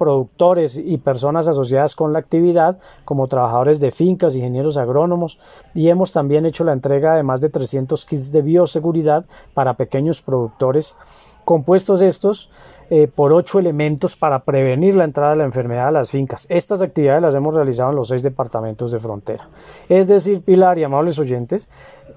productores 0.00 0.78
y 0.78 0.96
personas 0.96 1.46
asociadas 1.46 1.94
con 1.94 2.14
la 2.14 2.20
actividad, 2.20 2.78
como 3.04 3.28
trabajadores 3.28 3.80
de 3.80 3.90
fincas, 3.90 4.34
ingenieros 4.34 4.78
agrónomos, 4.78 5.38
y 5.74 5.90
hemos 5.90 6.10
también 6.12 6.46
hecho 6.46 6.64
la 6.64 6.72
entrega 6.72 7.16
de 7.16 7.22
más 7.22 7.42
de 7.42 7.50
300 7.50 8.06
kits 8.06 8.32
de 8.32 8.40
bioseguridad 8.40 9.26
para 9.52 9.74
pequeños 9.74 10.22
productores, 10.22 10.96
compuestos 11.50 12.00
estos 12.00 12.48
eh, 12.90 13.08
por 13.08 13.32
ocho 13.32 13.58
elementos 13.58 14.14
para 14.14 14.44
prevenir 14.44 14.94
la 14.94 15.02
entrada 15.02 15.32
de 15.32 15.38
la 15.38 15.44
enfermedad 15.44 15.88
a 15.88 15.90
las 15.90 16.12
fincas. 16.12 16.46
Estas 16.48 16.80
actividades 16.80 17.22
las 17.22 17.34
hemos 17.34 17.56
realizado 17.56 17.90
en 17.90 17.96
los 17.96 18.06
seis 18.06 18.22
departamentos 18.22 18.92
de 18.92 19.00
frontera. 19.00 19.48
Es 19.88 20.06
decir, 20.06 20.42
Pilar 20.42 20.78
y 20.78 20.84
amables 20.84 21.18
oyentes, 21.18 21.68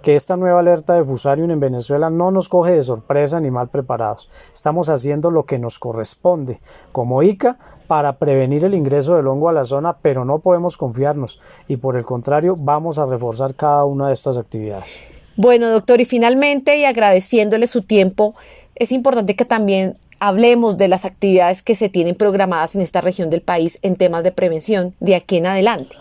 que 0.03 0.15
esta 0.15 0.37
nueva 0.37 0.59
alerta 0.59 0.93
de 0.93 1.03
Fusarium 1.03 1.49
en 1.49 1.59
Venezuela 1.59 2.11
no 2.11 2.29
nos 2.29 2.47
coge 2.47 2.73
de 2.73 2.83
sorpresa 2.83 3.39
ni 3.39 3.49
mal 3.49 3.69
preparados. 3.69 4.29
Estamos 4.53 4.87
haciendo 4.89 5.31
lo 5.31 5.47
que 5.47 5.57
nos 5.57 5.79
corresponde 5.79 6.59
como 6.91 7.23
ICA 7.23 7.57
para 7.87 8.19
prevenir 8.19 8.65
el 8.65 8.75
ingreso 8.75 9.15
del 9.15 9.25
hongo 9.29 9.49
a 9.49 9.53
la 9.53 9.63
zona, 9.63 9.97
pero 9.99 10.25
no 10.25 10.37
podemos 10.39 10.77
confiarnos 10.77 11.39
y 11.67 11.77
por 11.77 11.97
el 11.97 12.05
contrario 12.05 12.55
vamos 12.55 12.99
a 12.99 13.07
reforzar 13.07 13.55
cada 13.55 13.83
una 13.85 14.09
de 14.09 14.13
estas 14.13 14.37
actividades. 14.37 14.99
Bueno, 15.35 15.69
doctor, 15.69 15.99
y 15.99 16.05
finalmente, 16.05 16.77
y 16.77 16.85
agradeciéndole 16.85 17.65
su 17.65 17.81
tiempo, 17.81 18.35
es 18.75 18.91
importante 18.91 19.35
que 19.35 19.45
también 19.45 19.97
hablemos 20.19 20.77
de 20.77 20.87
las 20.87 21.05
actividades 21.05 21.61
que 21.61 21.75
se 21.75 21.89
tienen 21.89 22.15
programadas 22.15 22.75
en 22.75 22.81
esta 22.81 23.01
región 23.01 23.29
del 23.29 23.41
país 23.41 23.79
en 23.81 23.95
temas 23.95 24.23
de 24.23 24.31
prevención 24.31 24.93
de 24.99 25.15
aquí 25.15 25.37
en 25.37 25.47
adelante. 25.47 25.95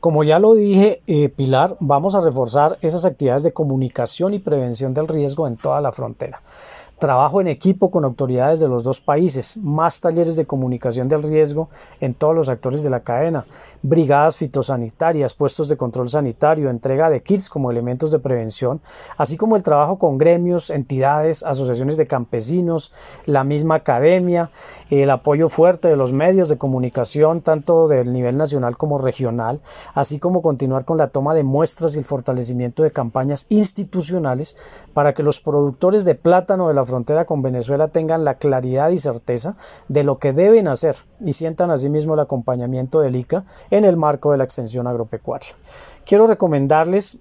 Como 0.00 0.22
ya 0.22 0.38
lo 0.38 0.54
dije, 0.54 1.02
eh, 1.06 1.28
Pilar, 1.28 1.76
vamos 1.80 2.14
a 2.14 2.20
reforzar 2.20 2.78
esas 2.82 3.04
actividades 3.04 3.42
de 3.42 3.52
comunicación 3.52 4.32
y 4.32 4.38
prevención 4.38 4.94
del 4.94 5.08
riesgo 5.08 5.48
en 5.48 5.56
toda 5.56 5.80
la 5.80 5.92
frontera. 5.92 6.40
Trabajo 6.98 7.40
en 7.40 7.46
equipo 7.46 7.90
con 7.90 8.04
autoridades 8.04 8.60
de 8.60 8.68
los 8.68 8.82
dos 8.82 9.00
países, 9.00 9.56
más 9.58 10.00
talleres 10.00 10.36
de 10.36 10.46
comunicación 10.46 11.08
del 11.08 11.22
riesgo 11.22 11.68
en 12.00 12.14
todos 12.14 12.34
los 12.34 12.48
actores 12.48 12.82
de 12.82 12.90
la 12.90 13.00
cadena, 13.00 13.44
brigadas 13.82 14.36
fitosanitarias, 14.36 15.34
puestos 15.34 15.68
de 15.68 15.76
control 15.76 16.08
sanitario, 16.08 16.70
entrega 16.70 17.10
de 17.10 17.22
kits 17.22 17.48
como 17.48 17.70
elementos 17.70 18.10
de 18.10 18.18
prevención, 18.18 18.80
así 19.16 19.36
como 19.36 19.56
el 19.56 19.62
trabajo 19.62 19.98
con 19.98 20.18
gremios, 20.18 20.70
entidades, 20.70 21.44
asociaciones 21.44 21.96
de 21.96 22.06
campesinos, 22.06 22.92
la 23.26 23.44
misma 23.44 23.76
academia, 23.76 24.50
el 24.90 25.10
apoyo 25.10 25.48
fuerte 25.48 25.88
de 25.88 25.96
los 25.96 26.12
medios 26.12 26.48
de 26.48 26.58
comunicación, 26.58 27.42
tanto 27.42 27.86
del 27.86 28.12
nivel 28.12 28.36
nacional 28.36 28.76
como 28.76 28.98
regional, 28.98 29.60
así 29.94 30.18
como 30.18 30.42
continuar 30.42 30.84
con 30.84 30.98
la 30.98 31.08
toma 31.08 31.34
de 31.34 31.44
muestras 31.44 31.94
y 31.94 31.98
el 31.98 32.04
fortalecimiento 32.04 32.82
de 32.82 32.90
campañas 32.90 33.46
institucionales 33.50 34.56
para 34.94 35.14
que 35.14 35.22
los 35.22 35.40
productores 35.40 36.04
de 36.04 36.16
plátano 36.16 36.68
de 36.68 36.74
la 36.74 36.84
frontera 36.88 37.24
con 37.24 37.42
Venezuela 37.42 37.88
tengan 37.88 38.24
la 38.24 38.34
claridad 38.34 38.90
y 38.90 38.98
certeza 38.98 39.56
de 39.86 40.02
lo 40.02 40.16
que 40.16 40.32
deben 40.32 40.66
hacer 40.66 40.96
y 41.24 41.32
sientan 41.32 41.70
asimismo 41.70 42.14
el 42.14 42.20
acompañamiento 42.20 43.00
del 43.00 43.14
ICA 43.14 43.44
en 43.70 43.84
el 43.84 43.96
marco 43.96 44.32
de 44.32 44.38
la 44.38 44.44
extensión 44.44 44.86
agropecuaria. 44.88 45.50
Quiero 46.04 46.26
recomendarles 46.26 47.20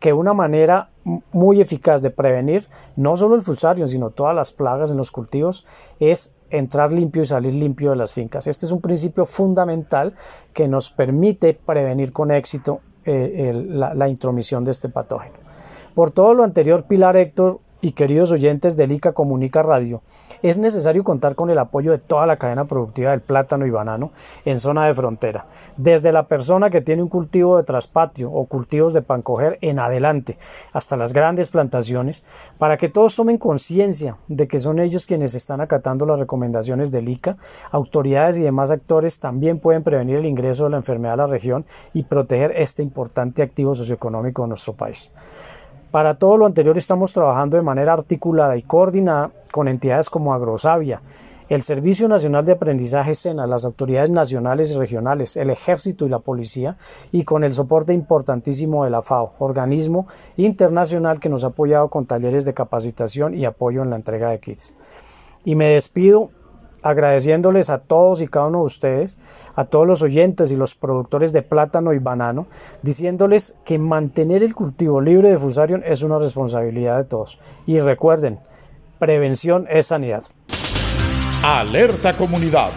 que 0.00 0.12
una 0.12 0.32
manera 0.32 0.90
muy 1.32 1.60
eficaz 1.60 2.02
de 2.02 2.10
prevenir 2.10 2.66
no 2.96 3.16
solo 3.16 3.34
el 3.34 3.42
fusarium, 3.42 3.88
sino 3.88 4.10
todas 4.10 4.34
las 4.34 4.52
plagas 4.52 4.90
en 4.90 4.96
los 4.96 5.10
cultivos 5.10 5.64
es 5.98 6.36
entrar 6.50 6.92
limpio 6.92 7.22
y 7.22 7.24
salir 7.24 7.54
limpio 7.54 7.90
de 7.90 7.96
las 7.96 8.12
fincas. 8.12 8.46
Este 8.46 8.66
es 8.66 8.72
un 8.72 8.80
principio 8.80 9.24
fundamental 9.24 10.14
que 10.52 10.68
nos 10.68 10.90
permite 10.90 11.54
prevenir 11.54 12.12
con 12.12 12.30
éxito 12.30 12.80
eh, 13.04 13.52
la, 13.54 13.94
la 13.94 14.08
intromisión 14.08 14.64
de 14.64 14.70
este 14.70 14.88
patógeno. 14.88 15.34
Por 15.94 16.12
todo 16.12 16.34
lo 16.34 16.44
anterior, 16.44 16.84
Pilar 16.84 17.16
Héctor 17.16 17.60
y 17.80 17.92
queridos 17.92 18.32
oyentes 18.32 18.76
del 18.76 18.92
ICA 18.92 19.12
Comunica 19.12 19.62
Radio, 19.62 20.02
es 20.42 20.58
necesario 20.58 21.04
contar 21.04 21.34
con 21.34 21.50
el 21.50 21.58
apoyo 21.58 21.92
de 21.92 21.98
toda 21.98 22.26
la 22.26 22.36
cadena 22.36 22.64
productiva 22.64 23.10
del 23.10 23.20
plátano 23.20 23.66
y 23.66 23.70
banano 23.70 24.10
en 24.44 24.58
zona 24.58 24.86
de 24.86 24.94
frontera, 24.94 25.46
desde 25.76 26.12
la 26.12 26.26
persona 26.26 26.70
que 26.70 26.80
tiene 26.80 27.02
un 27.02 27.08
cultivo 27.08 27.56
de 27.56 27.62
traspatio 27.62 28.30
o 28.30 28.46
cultivos 28.46 28.94
de 28.94 29.02
pancoger 29.02 29.58
en 29.60 29.78
adelante, 29.78 30.38
hasta 30.72 30.96
las 30.96 31.12
grandes 31.12 31.50
plantaciones, 31.50 32.24
para 32.58 32.76
que 32.76 32.88
todos 32.88 33.14
tomen 33.14 33.38
conciencia 33.38 34.16
de 34.28 34.48
que 34.48 34.58
son 34.58 34.78
ellos 34.78 35.06
quienes 35.06 35.34
están 35.34 35.60
acatando 35.60 36.06
las 36.06 36.20
recomendaciones 36.20 36.90
del 36.90 37.08
ICA, 37.08 37.36
autoridades 37.70 38.38
y 38.38 38.42
demás 38.42 38.70
actores 38.70 39.20
también 39.20 39.60
pueden 39.60 39.82
prevenir 39.82 40.16
el 40.16 40.26
ingreso 40.26 40.64
de 40.64 40.70
la 40.70 40.76
enfermedad 40.78 41.14
a 41.14 41.16
la 41.16 41.26
región 41.26 41.64
y 41.94 42.02
proteger 42.02 42.52
este 42.56 42.82
importante 42.82 43.42
activo 43.42 43.74
socioeconómico 43.74 44.42
de 44.42 44.48
nuestro 44.48 44.74
país. 44.74 45.12
Para 45.90 46.14
todo 46.14 46.36
lo 46.36 46.44
anterior 46.44 46.76
estamos 46.76 47.14
trabajando 47.14 47.56
de 47.56 47.62
manera 47.62 47.94
articulada 47.94 48.56
y 48.58 48.62
coordinada 48.62 49.30
con 49.52 49.68
entidades 49.68 50.10
como 50.10 50.34
Agrosavia, 50.34 51.00
el 51.48 51.62
Servicio 51.62 52.08
Nacional 52.08 52.44
de 52.44 52.52
Aprendizaje 52.52 53.14
SENA, 53.14 53.46
las 53.46 53.64
autoridades 53.64 54.10
nacionales 54.10 54.70
y 54.70 54.76
regionales, 54.76 55.38
el 55.38 55.48
Ejército 55.48 56.04
y 56.04 56.10
la 56.10 56.18
Policía, 56.18 56.76
y 57.10 57.24
con 57.24 57.42
el 57.42 57.54
soporte 57.54 57.94
importantísimo 57.94 58.84
de 58.84 58.90
la 58.90 59.00
FAO, 59.00 59.32
organismo 59.38 60.06
internacional 60.36 61.20
que 61.20 61.30
nos 61.30 61.44
ha 61.44 61.48
apoyado 61.48 61.88
con 61.88 62.04
talleres 62.04 62.44
de 62.44 62.52
capacitación 62.52 63.32
y 63.34 63.46
apoyo 63.46 63.82
en 63.82 63.88
la 63.88 63.96
entrega 63.96 64.28
de 64.28 64.40
kits. 64.40 64.76
Y 65.46 65.54
me 65.54 65.70
despido 65.70 66.30
agradeciéndoles 66.82 67.70
a 67.70 67.78
todos 67.78 68.20
y 68.20 68.28
cada 68.28 68.46
uno 68.46 68.58
de 68.58 68.64
ustedes, 68.64 69.18
a 69.56 69.64
todos 69.64 69.86
los 69.86 70.02
oyentes 70.02 70.50
y 70.50 70.56
los 70.56 70.74
productores 70.74 71.32
de 71.32 71.42
plátano 71.42 71.92
y 71.92 71.98
banano, 71.98 72.46
diciéndoles 72.82 73.58
que 73.64 73.78
mantener 73.78 74.42
el 74.42 74.54
cultivo 74.54 75.00
libre 75.00 75.30
de 75.30 75.38
fusarium 75.38 75.82
es 75.84 76.02
una 76.02 76.18
responsabilidad 76.18 76.98
de 76.98 77.04
todos. 77.04 77.38
Y 77.66 77.78
recuerden, 77.78 78.38
prevención 78.98 79.66
es 79.70 79.86
sanidad. 79.86 80.24
Alerta 81.42 82.16
comunidad. 82.16 82.70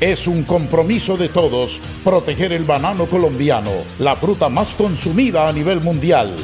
Es 0.00 0.26
un 0.26 0.42
compromiso 0.42 1.16
de 1.16 1.28
todos 1.28 1.80
proteger 2.02 2.52
el 2.52 2.64
banano 2.64 3.06
colombiano, 3.06 3.70
la 3.98 4.16
fruta 4.16 4.48
más 4.48 4.74
consumida 4.74 5.48
a 5.48 5.52
nivel 5.52 5.80
mundial. 5.80 6.34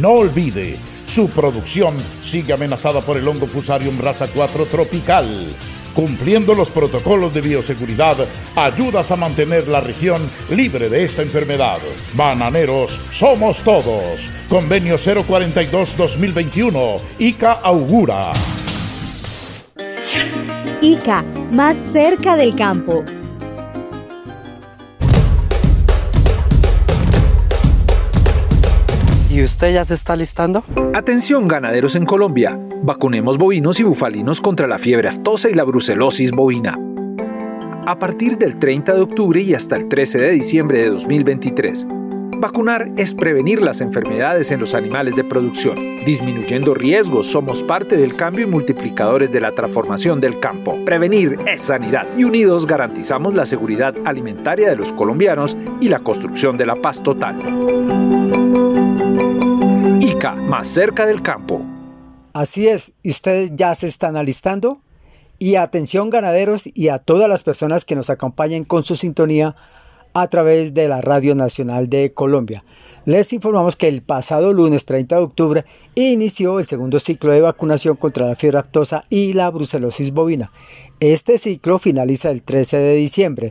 No 0.00 0.12
olvide, 0.12 0.78
su 1.06 1.28
producción 1.28 1.96
sigue 2.22 2.52
amenazada 2.52 3.00
por 3.00 3.16
el 3.16 3.28
hongo 3.28 3.46
Fusarium 3.46 3.98
raza 4.00 4.26
4 4.34 4.66
tropical 4.66 5.26
Cumpliendo 5.94 6.54
los 6.54 6.70
protocolos 6.70 7.34
de 7.34 7.40
bioseguridad, 7.40 8.16
ayudas 8.56 9.10
a 9.10 9.16
mantener 9.16 9.66
la 9.68 9.80
región 9.80 10.22
libre 10.50 10.88
de 10.88 11.04
esta 11.04 11.22
enfermedad. 11.22 11.78
Bananeros, 12.14 12.98
somos 13.12 13.62
todos. 13.62 14.30
Convenio 14.48 14.98
042-2021. 14.98 16.96
ICA 17.18 17.52
augura. 17.52 18.32
ICA, 20.80 21.24
más 21.52 21.76
cerca 21.92 22.36
del 22.36 22.54
campo. 22.54 23.04
¿Y 29.32 29.42
usted 29.42 29.72
ya 29.72 29.82
se 29.82 29.94
está 29.94 30.14
listando? 30.14 30.62
Atención 30.92 31.48
ganaderos 31.48 31.94
en 31.94 32.04
Colombia. 32.04 32.60
Vacunemos 32.82 33.38
bovinos 33.38 33.80
y 33.80 33.82
bufalinos 33.82 34.42
contra 34.42 34.66
la 34.66 34.78
fiebre 34.78 35.08
aftosa 35.08 35.48
y 35.48 35.54
la 35.54 35.64
brucelosis 35.64 36.32
bovina. 36.32 36.78
A 37.86 37.98
partir 37.98 38.36
del 38.36 38.58
30 38.58 38.92
de 38.92 39.00
octubre 39.00 39.40
y 39.40 39.54
hasta 39.54 39.76
el 39.76 39.88
13 39.88 40.18
de 40.18 40.30
diciembre 40.32 40.80
de 40.80 40.90
2023, 40.90 41.86
Vacunar 42.40 42.90
es 42.98 43.14
prevenir 43.14 43.62
las 43.62 43.80
enfermedades 43.80 44.50
en 44.50 44.60
los 44.60 44.74
animales 44.74 45.16
de 45.16 45.24
producción. 45.24 45.76
Disminuyendo 46.04 46.74
riesgos, 46.74 47.28
somos 47.28 47.62
parte 47.62 47.96
del 47.96 48.16
cambio 48.16 48.44
y 48.44 48.50
multiplicadores 48.50 49.32
de 49.32 49.40
la 49.40 49.52
transformación 49.52 50.20
del 50.20 50.40
campo. 50.40 50.76
Prevenir 50.84 51.38
es 51.46 51.62
sanidad 51.62 52.06
y 52.18 52.24
unidos 52.24 52.66
garantizamos 52.66 53.34
la 53.34 53.46
seguridad 53.46 53.94
alimentaria 54.04 54.68
de 54.68 54.76
los 54.76 54.92
colombianos 54.92 55.56
y 55.80 55.88
la 55.88 56.00
construcción 56.00 56.58
de 56.58 56.66
la 56.66 56.76
paz 56.76 57.02
total. 57.02 57.38
Más 60.30 60.68
cerca 60.68 61.04
del 61.04 61.20
campo. 61.20 61.60
Así 62.32 62.68
es, 62.68 62.94
¿y 63.02 63.10
ustedes 63.10 63.56
ya 63.56 63.74
se 63.74 63.88
están 63.88 64.16
alistando? 64.16 64.80
Y 65.40 65.56
atención 65.56 66.10
ganaderos 66.10 66.68
y 66.72 66.88
a 66.88 66.98
todas 66.98 67.28
las 67.28 67.42
personas 67.42 67.84
que 67.84 67.96
nos 67.96 68.08
acompañen 68.08 68.64
con 68.64 68.84
su 68.84 68.94
sintonía 68.94 69.56
a 70.14 70.28
través 70.28 70.74
de 70.74 70.86
la 70.86 71.00
Radio 71.00 71.34
Nacional 71.34 71.88
de 71.88 72.12
Colombia. 72.14 72.62
Les 73.04 73.32
informamos 73.32 73.74
que 73.74 73.88
el 73.88 74.02
pasado 74.02 74.52
lunes 74.52 74.84
30 74.84 75.16
de 75.16 75.22
octubre 75.22 75.64
inició 75.96 76.60
el 76.60 76.66
segundo 76.66 77.00
ciclo 77.00 77.32
de 77.32 77.40
vacunación 77.40 77.96
contra 77.96 78.28
la 78.28 78.36
fiebre 78.36 78.60
aftosa 78.60 79.04
y 79.10 79.32
la 79.32 79.50
brucelosis 79.50 80.12
bovina. 80.12 80.52
Este 81.00 81.36
ciclo 81.36 81.80
finaliza 81.80 82.30
el 82.30 82.44
13 82.44 82.78
de 82.78 82.94
diciembre. 82.94 83.50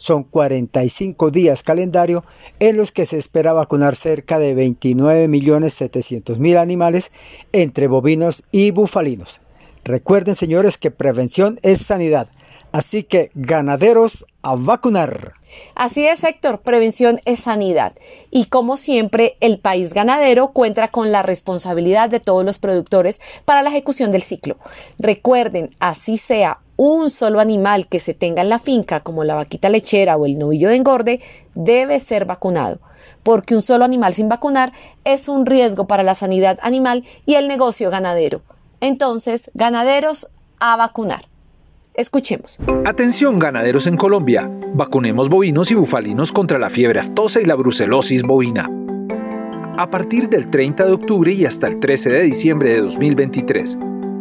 Son 0.00 0.22
45 0.22 1.30
días 1.30 1.62
calendario 1.62 2.24
en 2.58 2.78
los 2.78 2.90
que 2.90 3.04
se 3.04 3.18
espera 3.18 3.52
vacunar 3.52 3.94
cerca 3.94 4.38
de 4.38 4.56
29.700.000 4.56 6.56
animales 6.56 7.12
entre 7.52 7.86
bovinos 7.86 8.44
y 8.50 8.70
bufalinos. 8.70 9.42
Recuerden 9.84 10.36
señores 10.36 10.78
que 10.78 10.90
prevención 10.90 11.58
es 11.62 11.82
sanidad. 11.82 12.30
Así 12.72 13.02
que 13.02 13.30
ganaderos 13.34 14.24
a 14.40 14.54
vacunar. 14.54 15.32
Así 15.74 16.06
es, 16.06 16.24
Héctor, 16.24 16.62
prevención 16.62 17.20
es 17.26 17.40
sanidad. 17.40 17.92
Y 18.30 18.46
como 18.46 18.78
siempre, 18.78 19.36
el 19.40 19.58
país 19.58 19.92
ganadero 19.92 20.52
cuenta 20.52 20.88
con 20.88 21.12
la 21.12 21.22
responsabilidad 21.22 22.08
de 22.08 22.20
todos 22.20 22.42
los 22.42 22.58
productores 22.58 23.20
para 23.44 23.60
la 23.60 23.68
ejecución 23.68 24.12
del 24.12 24.22
ciclo. 24.22 24.56
Recuerden, 24.98 25.76
así 25.78 26.16
sea 26.16 26.60
un 26.82 27.10
solo 27.10 27.40
animal 27.40 27.88
que 27.88 28.00
se 28.00 28.14
tenga 28.14 28.40
en 28.40 28.48
la 28.48 28.58
finca, 28.58 29.00
como 29.00 29.22
la 29.22 29.34
vaquita 29.34 29.68
lechera 29.68 30.16
o 30.16 30.24
el 30.24 30.38
novillo 30.38 30.70
de 30.70 30.76
engorde, 30.76 31.20
debe 31.54 32.00
ser 32.00 32.24
vacunado 32.24 32.78
porque 33.22 33.54
un 33.54 33.60
solo 33.60 33.84
animal 33.84 34.14
sin 34.14 34.30
vacunar 34.30 34.72
es 35.04 35.28
un 35.28 35.44
riesgo 35.44 35.86
para 35.86 36.02
la 36.02 36.14
sanidad 36.14 36.58
animal 36.62 37.04
y 37.26 37.34
el 37.34 37.48
negocio 37.48 37.90
ganadero. 37.90 38.40
Entonces, 38.80 39.50
ganaderos 39.52 40.28
a 40.58 40.74
vacunar. 40.76 41.26
Escuchemos. 41.92 42.58
Atención 42.86 43.38
ganaderos 43.38 43.86
en 43.86 43.98
Colombia. 43.98 44.50
Vacunemos 44.72 45.28
bovinos 45.28 45.70
y 45.70 45.74
bufalinos 45.74 46.32
contra 46.32 46.58
la 46.58 46.70
fiebre 46.70 47.00
aftosa 47.00 47.42
y 47.42 47.44
la 47.44 47.56
brucelosis 47.56 48.22
bovina. 48.22 48.70
A 49.76 49.90
partir 49.90 50.30
del 50.30 50.50
30 50.50 50.86
de 50.86 50.92
octubre 50.92 51.30
y 51.30 51.44
hasta 51.44 51.66
el 51.66 51.78
13 51.78 52.08
de 52.08 52.22
diciembre 52.22 52.70
de 52.70 52.80
2023, 52.80 53.78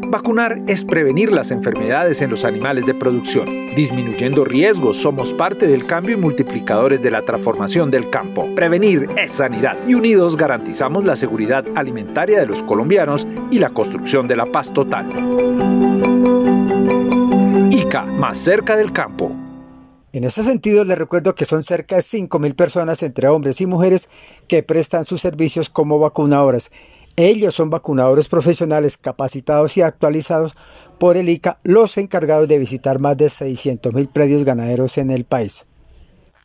Vacunar 0.10 0.62
es 0.68 0.84
prevenir 0.84 1.32
las 1.32 1.52
enfermedades 1.52 2.22
en 2.22 2.30
los 2.32 2.44
animales 2.46 2.86
de 2.86 2.94
producción. 2.94 3.46
Disminuyendo 3.76 4.44
riesgos, 4.44 4.98
somos 4.98 5.34
parte 5.34 5.68
del 5.68 5.86
cambio 5.86 6.16
y 6.16 6.20
multiplicadores 6.20 7.02
de 7.02 7.12
la 7.12 7.24
transformación 7.24 7.92
del 7.92 8.10
campo. 8.10 8.48
Prevenir 8.56 9.08
es 9.18 9.32
sanidad 9.32 9.78
y 9.88 9.94
unidos 9.94 10.36
garantizamos 10.36 11.06
la 11.06 11.16
seguridad 11.16 11.66
alimentaria 11.76 12.40
de 12.40 12.48
los 12.48 12.64
colombianos 12.64 13.28
y 13.52 13.60
la 13.60 13.70
construcción 13.70 14.28
de 14.28 14.36
la 14.36 14.46
paz 14.46 14.74
total 14.74 15.06
más 18.20 18.38
cerca 18.38 18.76
del 18.76 18.92
campo. 18.92 19.32
En 20.12 20.24
ese 20.24 20.44
sentido, 20.44 20.84
les 20.84 20.98
recuerdo 20.98 21.36
que 21.36 21.46
son 21.46 21.64
cerca 21.64 21.96
de 21.96 22.02
5.000 22.02 22.56
personas 22.56 23.04
entre 23.04 23.28
hombres 23.28 23.62
y 23.62 23.66
mujeres 23.66 24.10
que 24.48 24.64
prestan 24.64 25.06
sus 25.06 25.22
servicios 25.22 25.70
como 25.70 26.00
vacunadoras. 26.00 26.72
Ellos 27.22 27.54
son 27.54 27.70
vacunadores 27.70 28.30
profesionales 28.30 28.98
capacitados 28.98 29.76
y 29.76 29.82
actualizados 29.82 30.56
por 31.00 31.18
el 31.18 31.28
ICA, 31.28 31.60
los 31.64 31.98
encargados 31.98 32.48
de 32.48 32.58
visitar 32.58 33.02
más 33.02 33.18
de 33.18 33.26
600.000 33.26 34.08
predios 34.08 34.46
ganaderos 34.46 34.98
en 34.98 35.12
el 35.12 35.26
país. 35.26 35.68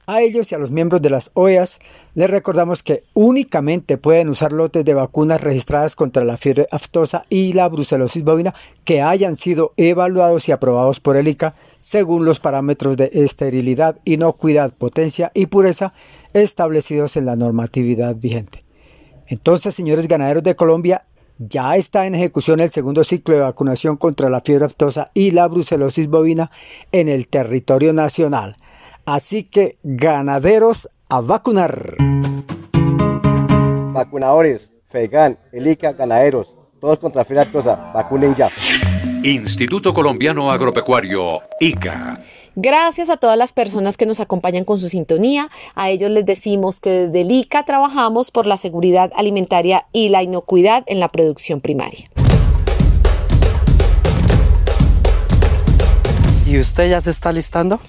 A 0.09 0.21
ellos 0.21 0.51
y 0.51 0.57
a 0.57 0.59
los 0.59 0.73
miembros 0.73 1.01
de 1.01 1.11
las 1.11 1.31
OEAS 1.35 1.79
les 2.15 2.29
recordamos 2.29 2.83
que 2.83 3.05
únicamente 3.15 3.99
pueden 3.99 4.29
usar 4.29 4.53
lotes 4.53 4.85
de 4.85 4.95
vacunas 4.95 5.43
registradas 5.43 5.95
contra 5.95 6.25
la 6.25 6.39
fiebre 6.39 6.67
aftosa 6.73 7.23
y 7.29 7.53
la 7.53 7.69
brucelosis 7.69 8.25
bovina 8.25 8.53
que 8.85 9.01
hayan 9.01 9.37
sido 9.37 9.75
evaluados 9.77 10.49
y 10.49 10.53
aprobados 10.53 10.99
por 10.99 11.17
el 11.17 11.29
ICA 11.29 11.55
según 11.79 12.25
los 12.25 12.41
parámetros 12.41 12.97
de 12.97 13.11
esterilidad, 13.13 14.01
inocuidad, 14.05 14.73
potencia 14.73 15.31
y 15.35 15.47
pureza 15.47 15.93
establecidos 16.33 17.17
en 17.17 17.27
la 17.27 17.37
normatividad 17.37 18.17
vigente. 18.17 18.64
Entonces, 19.29 19.75
señores 19.75 20.09
ganaderos 20.09 20.43
de 20.43 20.57
Colombia, 20.57 21.05
ya 21.39 21.77
está 21.77 22.07
en 22.07 22.15
ejecución 22.15 22.61
el 22.61 22.71
segundo 22.71 23.03
ciclo 23.03 23.35
de 23.35 23.43
vacunación 23.43 23.97
contra 23.97 24.31
la 24.31 24.41
fiebre 24.41 24.67
aftosa 24.67 25.11
y 25.15 25.33
la 25.33 25.49
brucelosis 25.49 26.09
bovina 26.09 26.51
en 26.93 27.09
el 27.09 27.29
territorio 27.29 27.93
nacional. 27.93 28.55
Así 29.05 29.45
que 29.45 29.79
ganaderos 29.83 30.89
a 31.09 31.21
vacunar. 31.21 31.97
Vacunadores, 33.93 34.73
FEGAN, 34.89 35.39
ELICA, 35.53 35.93
ganaderos, 35.93 36.57
todos 36.81 36.99
contra 36.99 37.23
aftosa, 37.23 37.77
vacunen 37.93 38.35
ya. 38.35 38.51
Instituto 39.23 39.93
Colombiano 39.95 40.51
Agropecuario, 40.51 41.41
ICA. 41.61 42.15
Gracias 42.57 43.11
a 43.11 43.17
todas 43.17 43.37
las 43.37 43.53
personas 43.53 43.97
que 43.97 44.07
nos 44.07 44.21
acompañan 44.21 44.65
con 44.65 44.79
su 44.79 44.89
sintonía. 44.89 45.51
A 45.75 45.91
ellos 45.91 46.11
les 46.11 46.25
decimos 46.25 46.79
que 46.79 46.91
desde 46.91 47.23
el 47.23 47.33
ICA 47.33 47.65
trabajamos 47.65 48.31
por 48.31 48.47
la 48.47 48.57
seguridad 48.57 49.11
alimentaria 49.17 49.87
y 49.93 50.09
la 50.11 50.23
inocuidad 50.23 50.85
en 50.87 51.01
la 51.01 51.09
producción 51.09 51.61
primaria. 51.61 52.09
¿Y 56.47 56.59
usted 56.59 56.91
ya 56.91 57.01
se 57.01 57.11
está 57.11 57.33
listando? 57.33 57.81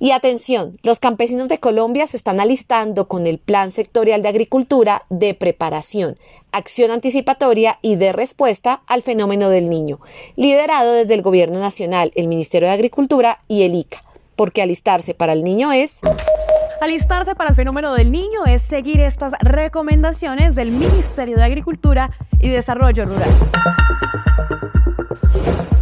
Y 0.00 0.10
atención, 0.10 0.78
los 0.82 0.98
campesinos 0.98 1.48
de 1.48 1.60
Colombia 1.60 2.06
se 2.06 2.16
están 2.16 2.40
alistando 2.40 3.06
con 3.06 3.26
el 3.26 3.38
Plan 3.38 3.70
Sectorial 3.70 4.22
de 4.22 4.28
Agricultura 4.28 5.04
de 5.10 5.34
preparación, 5.34 6.16
acción 6.50 6.90
anticipatoria 6.90 7.78
y 7.82 7.96
de 7.96 8.12
respuesta 8.12 8.82
al 8.86 9.02
fenómeno 9.02 9.50
del 9.50 9.68
niño, 9.68 10.00
liderado 10.36 10.94
desde 10.94 11.14
el 11.14 11.22
Gobierno 11.22 11.60
Nacional, 11.60 12.10
el 12.16 12.28
Ministerio 12.28 12.68
de 12.68 12.74
Agricultura 12.74 13.40
y 13.46 13.62
el 13.62 13.74
ICA, 13.74 14.02
porque 14.38 14.62
alistarse 14.62 15.12
para 15.14 15.32
el 15.32 15.42
niño 15.42 15.72
es... 15.72 16.00
Alistarse 16.80 17.34
para 17.34 17.50
el 17.50 17.56
fenómeno 17.56 17.92
del 17.92 18.12
niño 18.12 18.46
es 18.46 18.62
seguir 18.62 19.00
estas 19.00 19.32
recomendaciones 19.40 20.54
del 20.54 20.70
Ministerio 20.70 21.36
de 21.36 21.42
Agricultura 21.42 22.12
y 22.38 22.48
Desarrollo 22.48 23.04
Rural. 23.06 23.28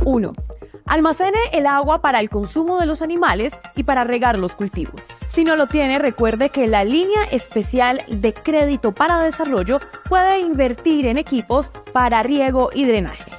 1. 0.06 0.32
Almacene 0.86 1.38
el 1.52 1.66
agua 1.66 2.00
para 2.00 2.18
el 2.20 2.30
consumo 2.30 2.80
de 2.80 2.86
los 2.86 3.02
animales 3.02 3.58
y 3.74 3.82
para 3.82 4.04
regar 4.04 4.38
los 4.38 4.56
cultivos. 4.56 5.06
Si 5.26 5.44
no 5.44 5.54
lo 5.54 5.66
tiene, 5.66 5.98
recuerde 5.98 6.48
que 6.48 6.66
la 6.66 6.82
línea 6.82 7.24
especial 7.30 8.02
de 8.08 8.32
crédito 8.32 8.92
para 8.92 9.20
desarrollo 9.20 9.80
puede 10.08 10.40
invertir 10.40 11.06
en 11.06 11.18
equipos 11.18 11.70
para 11.92 12.22
riego 12.22 12.70
y 12.72 12.86
drenaje. 12.86 13.30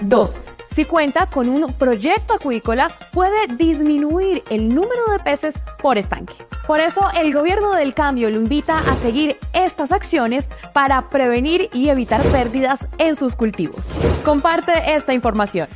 2. 0.00 0.44
Si 0.78 0.84
cuenta 0.84 1.26
con 1.26 1.48
un 1.48 1.72
proyecto 1.72 2.34
acuícola, 2.34 2.96
puede 3.12 3.48
disminuir 3.56 4.44
el 4.48 4.68
número 4.68 5.10
de 5.10 5.18
peces 5.18 5.56
por 5.82 5.98
estanque. 5.98 6.34
Por 6.68 6.78
eso, 6.78 7.00
el 7.20 7.34
gobierno 7.34 7.72
del 7.72 7.94
cambio 7.94 8.30
lo 8.30 8.36
invita 8.36 8.78
a 8.78 8.96
seguir 9.02 9.40
estas 9.52 9.90
acciones 9.90 10.48
para 10.72 11.10
prevenir 11.10 11.68
y 11.72 11.88
evitar 11.88 12.22
pérdidas 12.30 12.86
en 12.98 13.16
sus 13.16 13.34
cultivos. 13.34 13.88
Comparte 14.24 14.94
esta 14.94 15.12
información. 15.12 15.68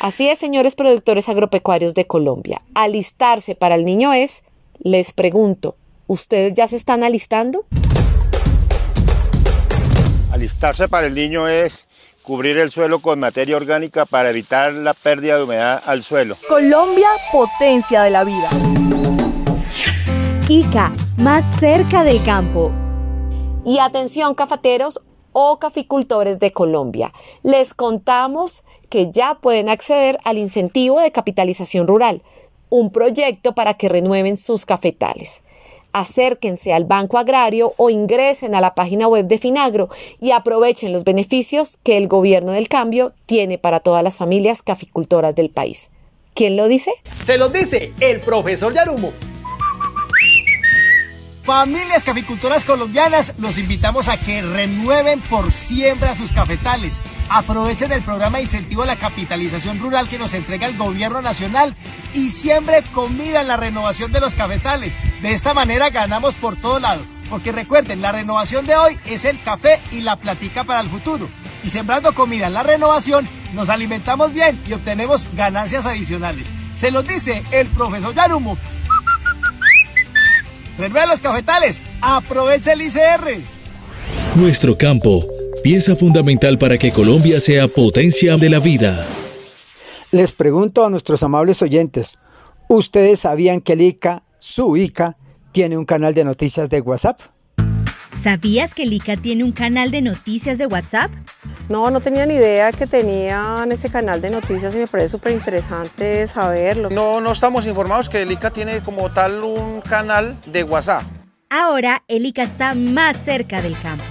Así 0.00 0.28
es, 0.28 0.38
señores 0.38 0.74
productores 0.74 1.30
agropecuarios 1.30 1.94
de 1.94 2.06
Colombia. 2.06 2.60
Alistarse 2.74 3.54
para 3.54 3.74
el 3.74 3.86
niño 3.86 4.12
es, 4.12 4.42
les 4.80 5.14
pregunto, 5.14 5.76
¿ustedes 6.08 6.52
ya 6.52 6.68
se 6.68 6.76
están 6.76 7.04
alistando? 7.04 7.64
Alistarse 10.30 10.88
para 10.88 11.06
el 11.06 11.14
niño 11.14 11.48
es 11.48 11.86
cubrir 12.22 12.56
el 12.58 12.70
suelo 12.70 13.00
con 13.00 13.18
materia 13.18 13.56
orgánica 13.56 14.06
para 14.06 14.30
evitar 14.30 14.72
la 14.72 14.94
pérdida 14.94 15.36
de 15.36 15.44
humedad 15.44 15.82
al 15.86 16.02
suelo. 16.02 16.36
Colombia, 16.48 17.08
potencia 17.30 18.02
de 18.02 18.10
la 18.10 18.24
vida. 18.24 18.48
ICA, 20.48 20.92
más 21.18 21.44
cerca 21.58 22.04
del 22.04 22.24
campo. 22.24 22.72
Y 23.64 23.78
atención, 23.78 24.34
cafeteros 24.34 25.02
o 25.32 25.58
caficultores 25.58 26.38
de 26.40 26.52
Colombia. 26.52 27.12
Les 27.42 27.74
contamos 27.74 28.64
que 28.88 29.10
ya 29.10 29.34
pueden 29.40 29.68
acceder 29.68 30.18
al 30.24 30.38
incentivo 30.38 31.00
de 31.00 31.10
capitalización 31.10 31.86
rural, 31.86 32.22
un 32.68 32.90
proyecto 32.90 33.54
para 33.54 33.74
que 33.74 33.88
renueven 33.88 34.36
sus 34.36 34.66
cafetales 34.66 35.42
acérquense 35.92 36.72
al 36.72 36.84
Banco 36.84 37.18
Agrario 37.18 37.72
o 37.76 37.90
ingresen 37.90 38.54
a 38.54 38.60
la 38.60 38.74
página 38.74 39.08
web 39.08 39.26
de 39.26 39.38
Finagro 39.38 39.88
y 40.20 40.32
aprovechen 40.32 40.92
los 40.92 41.04
beneficios 41.04 41.76
que 41.76 41.96
el 41.96 42.08
gobierno 42.08 42.52
del 42.52 42.68
cambio 42.68 43.12
tiene 43.26 43.58
para 43.58 43.80
todas 43.80 44.02
las 44.02 44.18
familias 44.18 44.62
caficultoras 44.62 45.34
del 45.34 45.50
país. 45.50 45.90
¿Quién 46.34 46.56
lo 46.56 46.68
dice? 46.68 46.92
Se 47.24 47.36
lo 47.36 47.48
dice 47.48 47.92
el 48.00 48.20
profesor 48.20 48.72
Yarumo. 48.72 49.12
Familias 51.44 52.04
caficultoras 52.04 52.64
colombianas, 52.64 53.34
los 53.36 53.58
invitamos 53.58 54.06
a 54.06 54.16
que 54.16 54.42
renueven 54.42 55.20
por 55.22 55.50
siembra 55.50 56.14
sus 56.14 56.32
cafetales. 56.32 57.02
Aprovechen 57.28 57.90
el 57.90 58.04
programa 58.04 58.38
de 58.38 58.44
incentivo 58.44 58.84
a 58.84 58.86
la 58.86 58.94
capitalización 58.94 59.80
rural 59.80 60.08
que 60.08 60.20
nos 60.20 60.34
entrega 60.34 60.68
el 60.68 60.76
gobierno 60.76 61.20
nacional 61.20 61.74
y 62.14 62.30
siembre 62.30 62.84
comida 62.94 63.40
en 63.40 63.48
la 63.48 63.56
renovación 63.56 64.12
de 64.12 64.20
los 64.20 64.36
cafetales. 64.36 64.96
De 65.20 65.32
esta 65.32 65.52
manera 65.52 65.90
ganamos 65.90 66.36
por 66.36 66.56
todo 66.56 66.78
lado. 66.78 67.04
Porque 67.28 67.50
recuerden, 67.50 68.02
la 68.02 68.12
renovación 68.12 68.64
de 68.64 68.76
hoy 68.76 68.96
es 69.06 69.24
el 69.24 69.42
café 69.42 69.80
y 69.90 70.00
la 70.02 70.16
platica 70.16 70.62
para 70.62 70.80
el 70.80 70.90
futuro. 70.90 71.28
Y 71.64 71.70
sembrando 71.70 72.14
comida 72.14 72.46
en 72.46 72.54
la 72.54 72.62
renovación, 72.62 73.28
nos 73.52 73.68
alimentamos 73.68 74.32
bien 74.32 74.62
y 74.64 74.74
obtenemos 74.74 75.28
ganancias 75.34 75.86
adicionales. 75.86 76.52
Se 76.74 76.92
los 76.92 77.06
dice 77.06 77.42
el 77.50 77.66
profesor 77.68 78.14
Yarumo, 78.14 78.58
Renueva 80.82 81.06
los 81.06 81.20
cafetales. 81.20 81.80
Aprovecha 82.00 82.72
el 82.72 82.82
ICR. 82.82 83.40
Nuestro 84.34 84.76
campo, 84.76 85.24
pieza 85.62 85.94
fundamental 85.94 86.58
para 86.58 86.76
que 86.76 86.90
Colombia 86.90 87.38
sea 87.38 87.68
potencia 87.68 88.36
de 88.36 88.50
la 88.50 88.58
vida. 88.58 89.06
Les 90.10 90.32
pregunto 90.32 90.84
a 90.84 90.90
nuestros 90.90 91.22
amables 91.22 91.62
oyentes, 91.62 92.18
¿ustedes 92.68 93.20
sabían 93.20 93.60
que 93.60 93.74
el 93.74 93.82
ICA, 93.82 94.24
su 94.36 94.76
ICA, 94.76 95.16
tiene 95.52 95.78
un 95.78 95.84
canal 95.84 96.14
de 96.14 96.24
noticias 96.24 96.68
de 96.68 96.80
WhatsApp? 96.80 97.20
¿Sabías 98.20 98.74
que 98.74 98.84
el 98.84 98.92
ICA 98.92 99.16
tiene 99.16 99.42
un 99.44 99.52
canal 99.52 99.90
de 99.90 100.00
noticias 100.00 100.58
de 100.58 100.66
WhatsApp? 100.66 101.10
No, 101.68 101.90
no 101.90 102.00
tenía 102.00 102.26
ni 102.26 102.34
idea 102.34 102.70
que 102.70 102.86
tenían 102.86 103.72
ese 103.72 103.88
canal 103.88 104.20
de 104.20 104.30
noticias 104.30 104.74
y 104.74 104.78
me 104.78 104.86
parece 104.86 105.08
súper 105.10 105.32
interesante 105.32 106.26
saberlo. 106.28 106.90
No, 106.90 107.20
no 107.20 107.32
estamos 107.32 107.66
informados 107.66 108.08
que 108.08 108.22
el 108.22 108.30
ICA 108.30 108.50
tiene 108.50 108.80
como 108.82 109.10
tal 109.10 109.42
un 109.42 109.80
canal 109.80 110.36
de 110.46 110.64
WhatsApp. 110.64 111.02
Ahora 111.48 112.02
el 112.08 112.26
ICA 112.26 112.42
está 112.42 112.74
más 112.74 113.16
cerca 113.16 113.62
del 113.62 113.76
campo. 113.80 114.04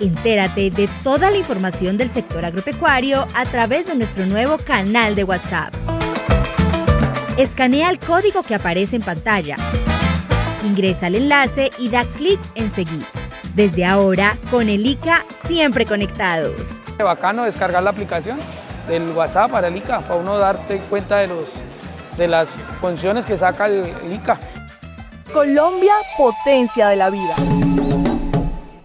Entérate 0.00 0.70
de 0.70 0.88
toda 1.04 1.30
la 1.30 1.36
información 1.36 1.96
del 1.96 2.10
sector 2.10 2.44
agropecuario 2.44 3.26
a 3.34 3.44
través 3.44 3.86
de 3.86 3.94
nuestro 3.94 4.26
nuevo 4.26 4.58
canal 4.58 5.14
de 5.14 5.24
WhatsApp. 5.24 5.74
Escanea 7.36 7.90
el 7.90 7.98
código 7.98 8.42
que 8.42 8.54
aparece 8.54 8.96
en 8.96 9.02
pantalla. 9.02 9.56
Ingresa 10.66 11.06
al 11.06 11.14
enlace 11.14 11.70
y 11.78 11.88
da 11.88 12.04
clic 12.04 12.40
en 12.54 12.70
seguir. 12.70 13.21
Desde 13.54 13.84
ahora, 13.84 14.38
con 14.50 14.70
el 14.70 14.86
ICA 14.86 15.26
siempre 15.30 15.84
conectados. 15.84 16.80
Bacano 16.98 17.44
descargar 17.44 17.82
la 17.82 17.90
aplicación 17.90 18.38
del 18.88 19.10
WhatsApp 19.10 19.50
para 19.50 19.68
el 19.68 19.76
ICA, 19.76 20.00
para 20.00 20.14
uno 20.14 20.38
darte 20.38 20.78
cuenta 20.88 21.18
de, 21.18 21.28
los, 21.28 21.44
de 22.16 22.28
las 22.28 22.48
funciones 22.80 23.26
que 23.26 23.36
saca 23.36 23.66
el, 23.66 23.84
ICA. 24.10 24.40
Colombia, 25.34 25.92
potencia 26.16 26.88
de 26.88 26.96
la 26.96 27.10
vida. 27.10 27.36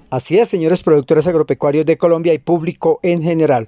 Así 0.10 0.38
es, 0.38 0.49
señores 0.49 0.84
productores 0.84 1.27
agropecuarios 1.27 1.86
de 1.86 1.97
Colombia 1.97 2.34
y 2.34 2.38
público 2.38 2.99
en 3.03 3.23
general. 3.23 3.67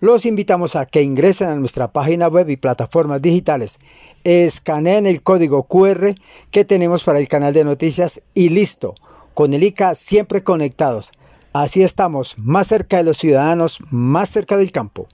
Los 0.00 0.24
invitamos 0.24 0.76
a 0.76 0.86
que 0.86 1.02
ingresen 1.02 1.48
a 1.48 1.56
nuestra 1.56 1.88
página 1.88 2.28
web 2.28 2.48
y 2.48 2.56
plataformas 2.56 3.20
digitales, 3.20 3.80
escaneen 4.24 5.06
el 5.06 5.22
código 5.22 5.64
QR 5.64 6.14
que 6.50 6.64
tenemos 6.64 7.04
para 7.04 7.18
el 7.18 7.28
canal 7.28 7.52
de 7.52 7.64
noticias 7.64 8.22
y 8.32 8.48
listo 8.48 8.94
con 9.38 9.54
el 9.54 9.62
ICA 9.62 9.94
siempre 9.94 10.42
conectados. 10.42 11.12
Así 11.52 11.84
estamos, 11.84 12.34
más 12.42 12.66
cerca 12.66 12.96
de 12.96 13.04
los 13.04 13.18
ciudadanos, 13.18 13.78
más 13.88 14.28
cerca 14.30 14.56
del 14.56 14.72
campo. 14.72 15.06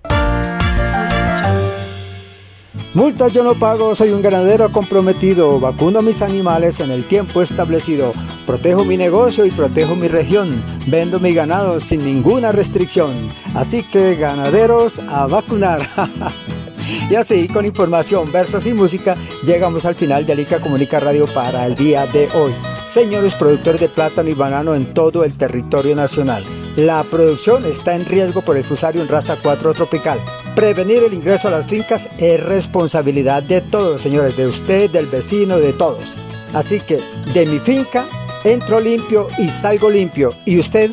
Multas 2.95 3.33
yo 3.33 3.45
no 3.45 3.55
pago, 3.59 3.95
soy 3.95 4.13
un 4.13 4.23
ganadero 4.23 4.73
comprometido, 4.73 5.61
vacuno 5.61 6.01
mis 6.01 6.23
animales 6.23 6.81
en 6.81 6.91
el 6.91 7.05
tiempo 7.05 7.43
establecido, 7.43 8.15
protejo 8.47 8.87
mi 8.87 8.97
negocio 8.97 9.45
y 9.45 9.51
protejo 9.51 9.95
mi 9.95 10.09
región, 10.09 10.65
vendo 10.87 11.21
mi 11.21 11.35
ganado 11.35 11.79
sin 11.79 12.03
ninguna 12.03 12.51
restricción. 12.51 13.29
Así 13.55 13.83
que 13.83 14.15
ganaderos 14.15 15.01
a 15.01 15.27
vacunar. 15.27 15.87
y 17.11 17.15
así, 17.15 17.49
con 17.49 17.65
información, 17.65 18.31
versos 18.33 18.67
y 18.67 18.75
música, 18.75 19.17
llegamos 19.45 19.85
al 19.87 19.95
final 19.95 20.27
de 20.27 20.33
Alica 20.33 20.61
Comunica 20.61 21.01
Radio 21.01 21.27
para 21.27 21.67
el 21.67 21.75
día 21.75 22.07
de 22.07 22.29
hoy. 22.35 22.53
Señores 22.85 23.35
productores 23.35 23.81
de 23.81 23.89
plátano 23.89 24.29
y 24.29 24.35
banano 24.35 24.75
en 24.75 24.93
todo 24.93 25.25
el 25.25 25.35
territorio 25.37 25.97
nacional. 25.97 26.45
La 26.77 27.05
producción 27.05 27.65
está 27.65 27.95
en 27.95 28.05
riesgo 28.05 28.43
por 28.43 28.57
el 28.57 28.65
fusario 28.65 29.01
en 29.01 29.09
raza 29.09 29.37
4 29.43 29.75
tropical. 29.75 30.19
Prevenir 30.57 31.03
el 31.03 31.15
ingreso 31.15 31.49
a 31.49 31.53
las 31.53 31.67
fincas 31.67 32.11
es 32.19 32.43
responsabilidad 32.43 33.43
de 33.43 33.61
todos, 33.61 34.01
señores, 34.01 34.37
de 34.37 34.47
usted, 34.47 34.91
del 34.91 35.07
vecino, 35.07 35.59
de 35.59 35.73
todos. 35.73 36.17
Así 36.53 36.81
que 36.81 37.01
de 37.33 37.47
mi 37.47 37.59
finca 37.59 38.07
entro 38.45 38.81
limpio 38.81 39.29
y 39.39 39.49
salgo 39.49 39.91
limpio. 39.91 40.35
¿Y 40.45 40.59
usted? 40.59 40.91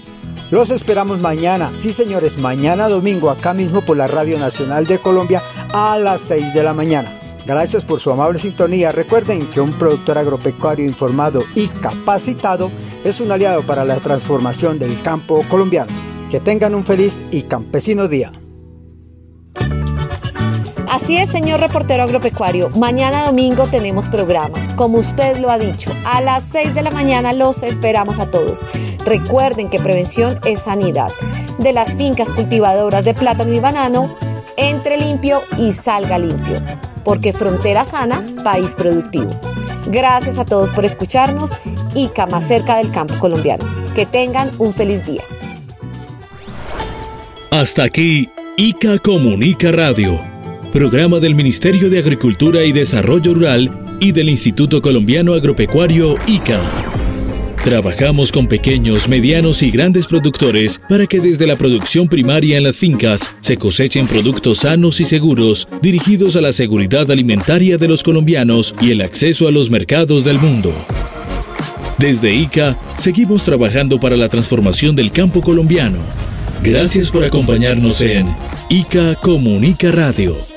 Los 0.51 0.69
esperamos 0.69 1.21
mañana, 1.21 1.71
sí 1.73 1.93
señores, 1.93 2.37
mañana 2.37 2.89
domingo 2.89 3.29
acá 3.29 3.53
mismo 3.53 3.79
por 3.85 3.95
la 3.95 4.07
Radio 4.07 4.37
Nacional 4.37 4.85
de 4.85 4.99
Colombia 4.99 5.41
a 5.71 5.97
las 5.97 6.19
6 6.19 6.53
de 6.53 6.61
la 6.61 6.73
mañana. 6.73 7.17
Gracias 7.45 7.85
por 7.85 8.01
su 8.01 8.11
amable 8.11 8.37
sintonía. 8.37 8.91
Recuerden 8.91 9.47
que 9.47 9.61
un 9.61 9.71
productor 9.71 10.17
agropecuario 10.17 10.85
informado 10.85 11.43
y 11.55 11.69
capacitado 11.69 12.69
es 13.05 13.21
un 13.21 13.31
aliado 13.31 13.65
para 13.65 13.85
la 13.85 13.95
transformación 14.01 14.77
del 14.77 15.01
campo 15.01 15.41
colombiano. 15.47 15.91
Que 16.29 16.41
tengan 16.41 16.75
un 16.75 16.85
feliz 16.85 17.21
y 17.31 17.43
campesino 17.43 18.09
día. 18.09 18.33
Así 21.01 21.17
es, 21.17 21.31
señor 21.31 21.59
reportero 21.59 22.03
agropecuario. 22.03 22.69
Mañana 22.77 23.25
domingo 23.25 23.65
tenemos 23.65 24.07
programa. 24.07 24.59
Como 24.75 24.99
usted 24.99 25.39
lo 25.39 25.49
ha 25.49 25.57
dicho, 25.57 25.91
a 26.05 26.21
las 26.21 26.43
6 26.43 26.75
de 26.75 26.83
la 26.83 26.91
mañana 26.91 27.33
los 27.33 27.63
esperamos 27.63 28.19
a 28.19 28.29
todos. 28.29 28.63
Recuerden 29.03 29.67
que 29.67 29.79
prevención 29.79 30.39
es 30.45 30.61
sanidad. 30.61 31.09
De 31.57 31.73
las 31.73 31.95
fincas 31.95 32.31
cultivadoras 32.31 33.03
de 33.03 33.15
plátano 33.15 33.51
y 33.51 33.59
banano, 33.59 34.15
entre 34.57 34.99
limpio 34.99 35.41
y 35.57 35.73
salga 35.73 36.19
limpio. 36.19 36.57
Porque 37.03 37.33
frontera 37.33 37.83
sana, 37.83 38.23
país 38.43 38.75
productivo. 38.75 39.31
Gracias 39.87 40.37
a 40.37 40.45
todos 40.45 40.71
por 40.71 40.85
escucharnos 40.85 41.57
y 41.95 42.11
más 42.29 42.47
cerca 42.47 42.77
del 42.77 42.91
campo 42.91 43.15
colombiano. 43.17 43.65
Que 43.95 44.05
tengan 44.05 44.51
un 44.59 44.71
feliz 44.71 45.03
día. 45.03 45.23
Hasta 47.49 47.83
aquí, 47.83 48.29
ICA 48.55 48.99
Comunica 48.99 49.71
Radio, 49.71 50.30
programa 50.71 51.19
del 51.19 51.35
Ministerio 51.35 51.89
de 51.89 51.99
Agricultura 51.99 52.63
y 52.63 52.71
Desarrollo 52.71 53.33
Rural 53.33 53.97
y 53.99 54.13
del 54.13 54.29
Instituto 54.29 54.81
Colombiano 54.81 55.33
Agropecuario 55.33 56.15
ICA. 56.27 56.61
Trabajamos 57.63 58.31
con 58.31 58.47
pequeños, 58.47 59.07
medianos 59.07 59.61
y 59.61 59.69
grandes 59.69 60.07
productores 60.07 60.81
para 60.89 61.05
que 61.05 61.19
desde 61.19 61.45
la 61.45 61.57
producción 61.57 62.07
primaria 62.07 62.57
en 62.57 62.63
las 62.63 62.77
fincas 62.77 63.35
se 63.41 63.57
cosechen 63.57 64.07
productos 64.07 64.59
sanos 64.59 64.99
y 64.99 65.05
seguros 65.05 65.67
dirigidos 65.81 66.35
a 66.35 66.41
la 66.41 66.53
seguridad 66.53 67.11
alimentaria 67.11 67.77
de 67.77 67.87
los 67.87 68.01
colombianos 68.01 68.73
y 68.81 68.91
el 68.91 69.01
acceso 69.01 69.47
a 69.47 69.51
los 69.51 69.69
mercados 69.69 70.23
del 70.23 70.39
mundo. 70.39 70.73
Desde 71.99 72.33
ICA 72.33 72.79
seguimos 72.97 73.43
trabajando 73.43 73.99
para 73.99 74.15
la 74.15 74.29
transformación 74.29 74.95
del 74.95 75.11
campo 75.11 75.41
colombiano. 75.41 75.99
Gracias 76.63 77.11
por 77.11 77.23
acompañarnos 77.23 78.01
en 78.01 78.33
ICA 78.69 79.15
Comunica 79.15 79.91
Radio. 79.91 80.50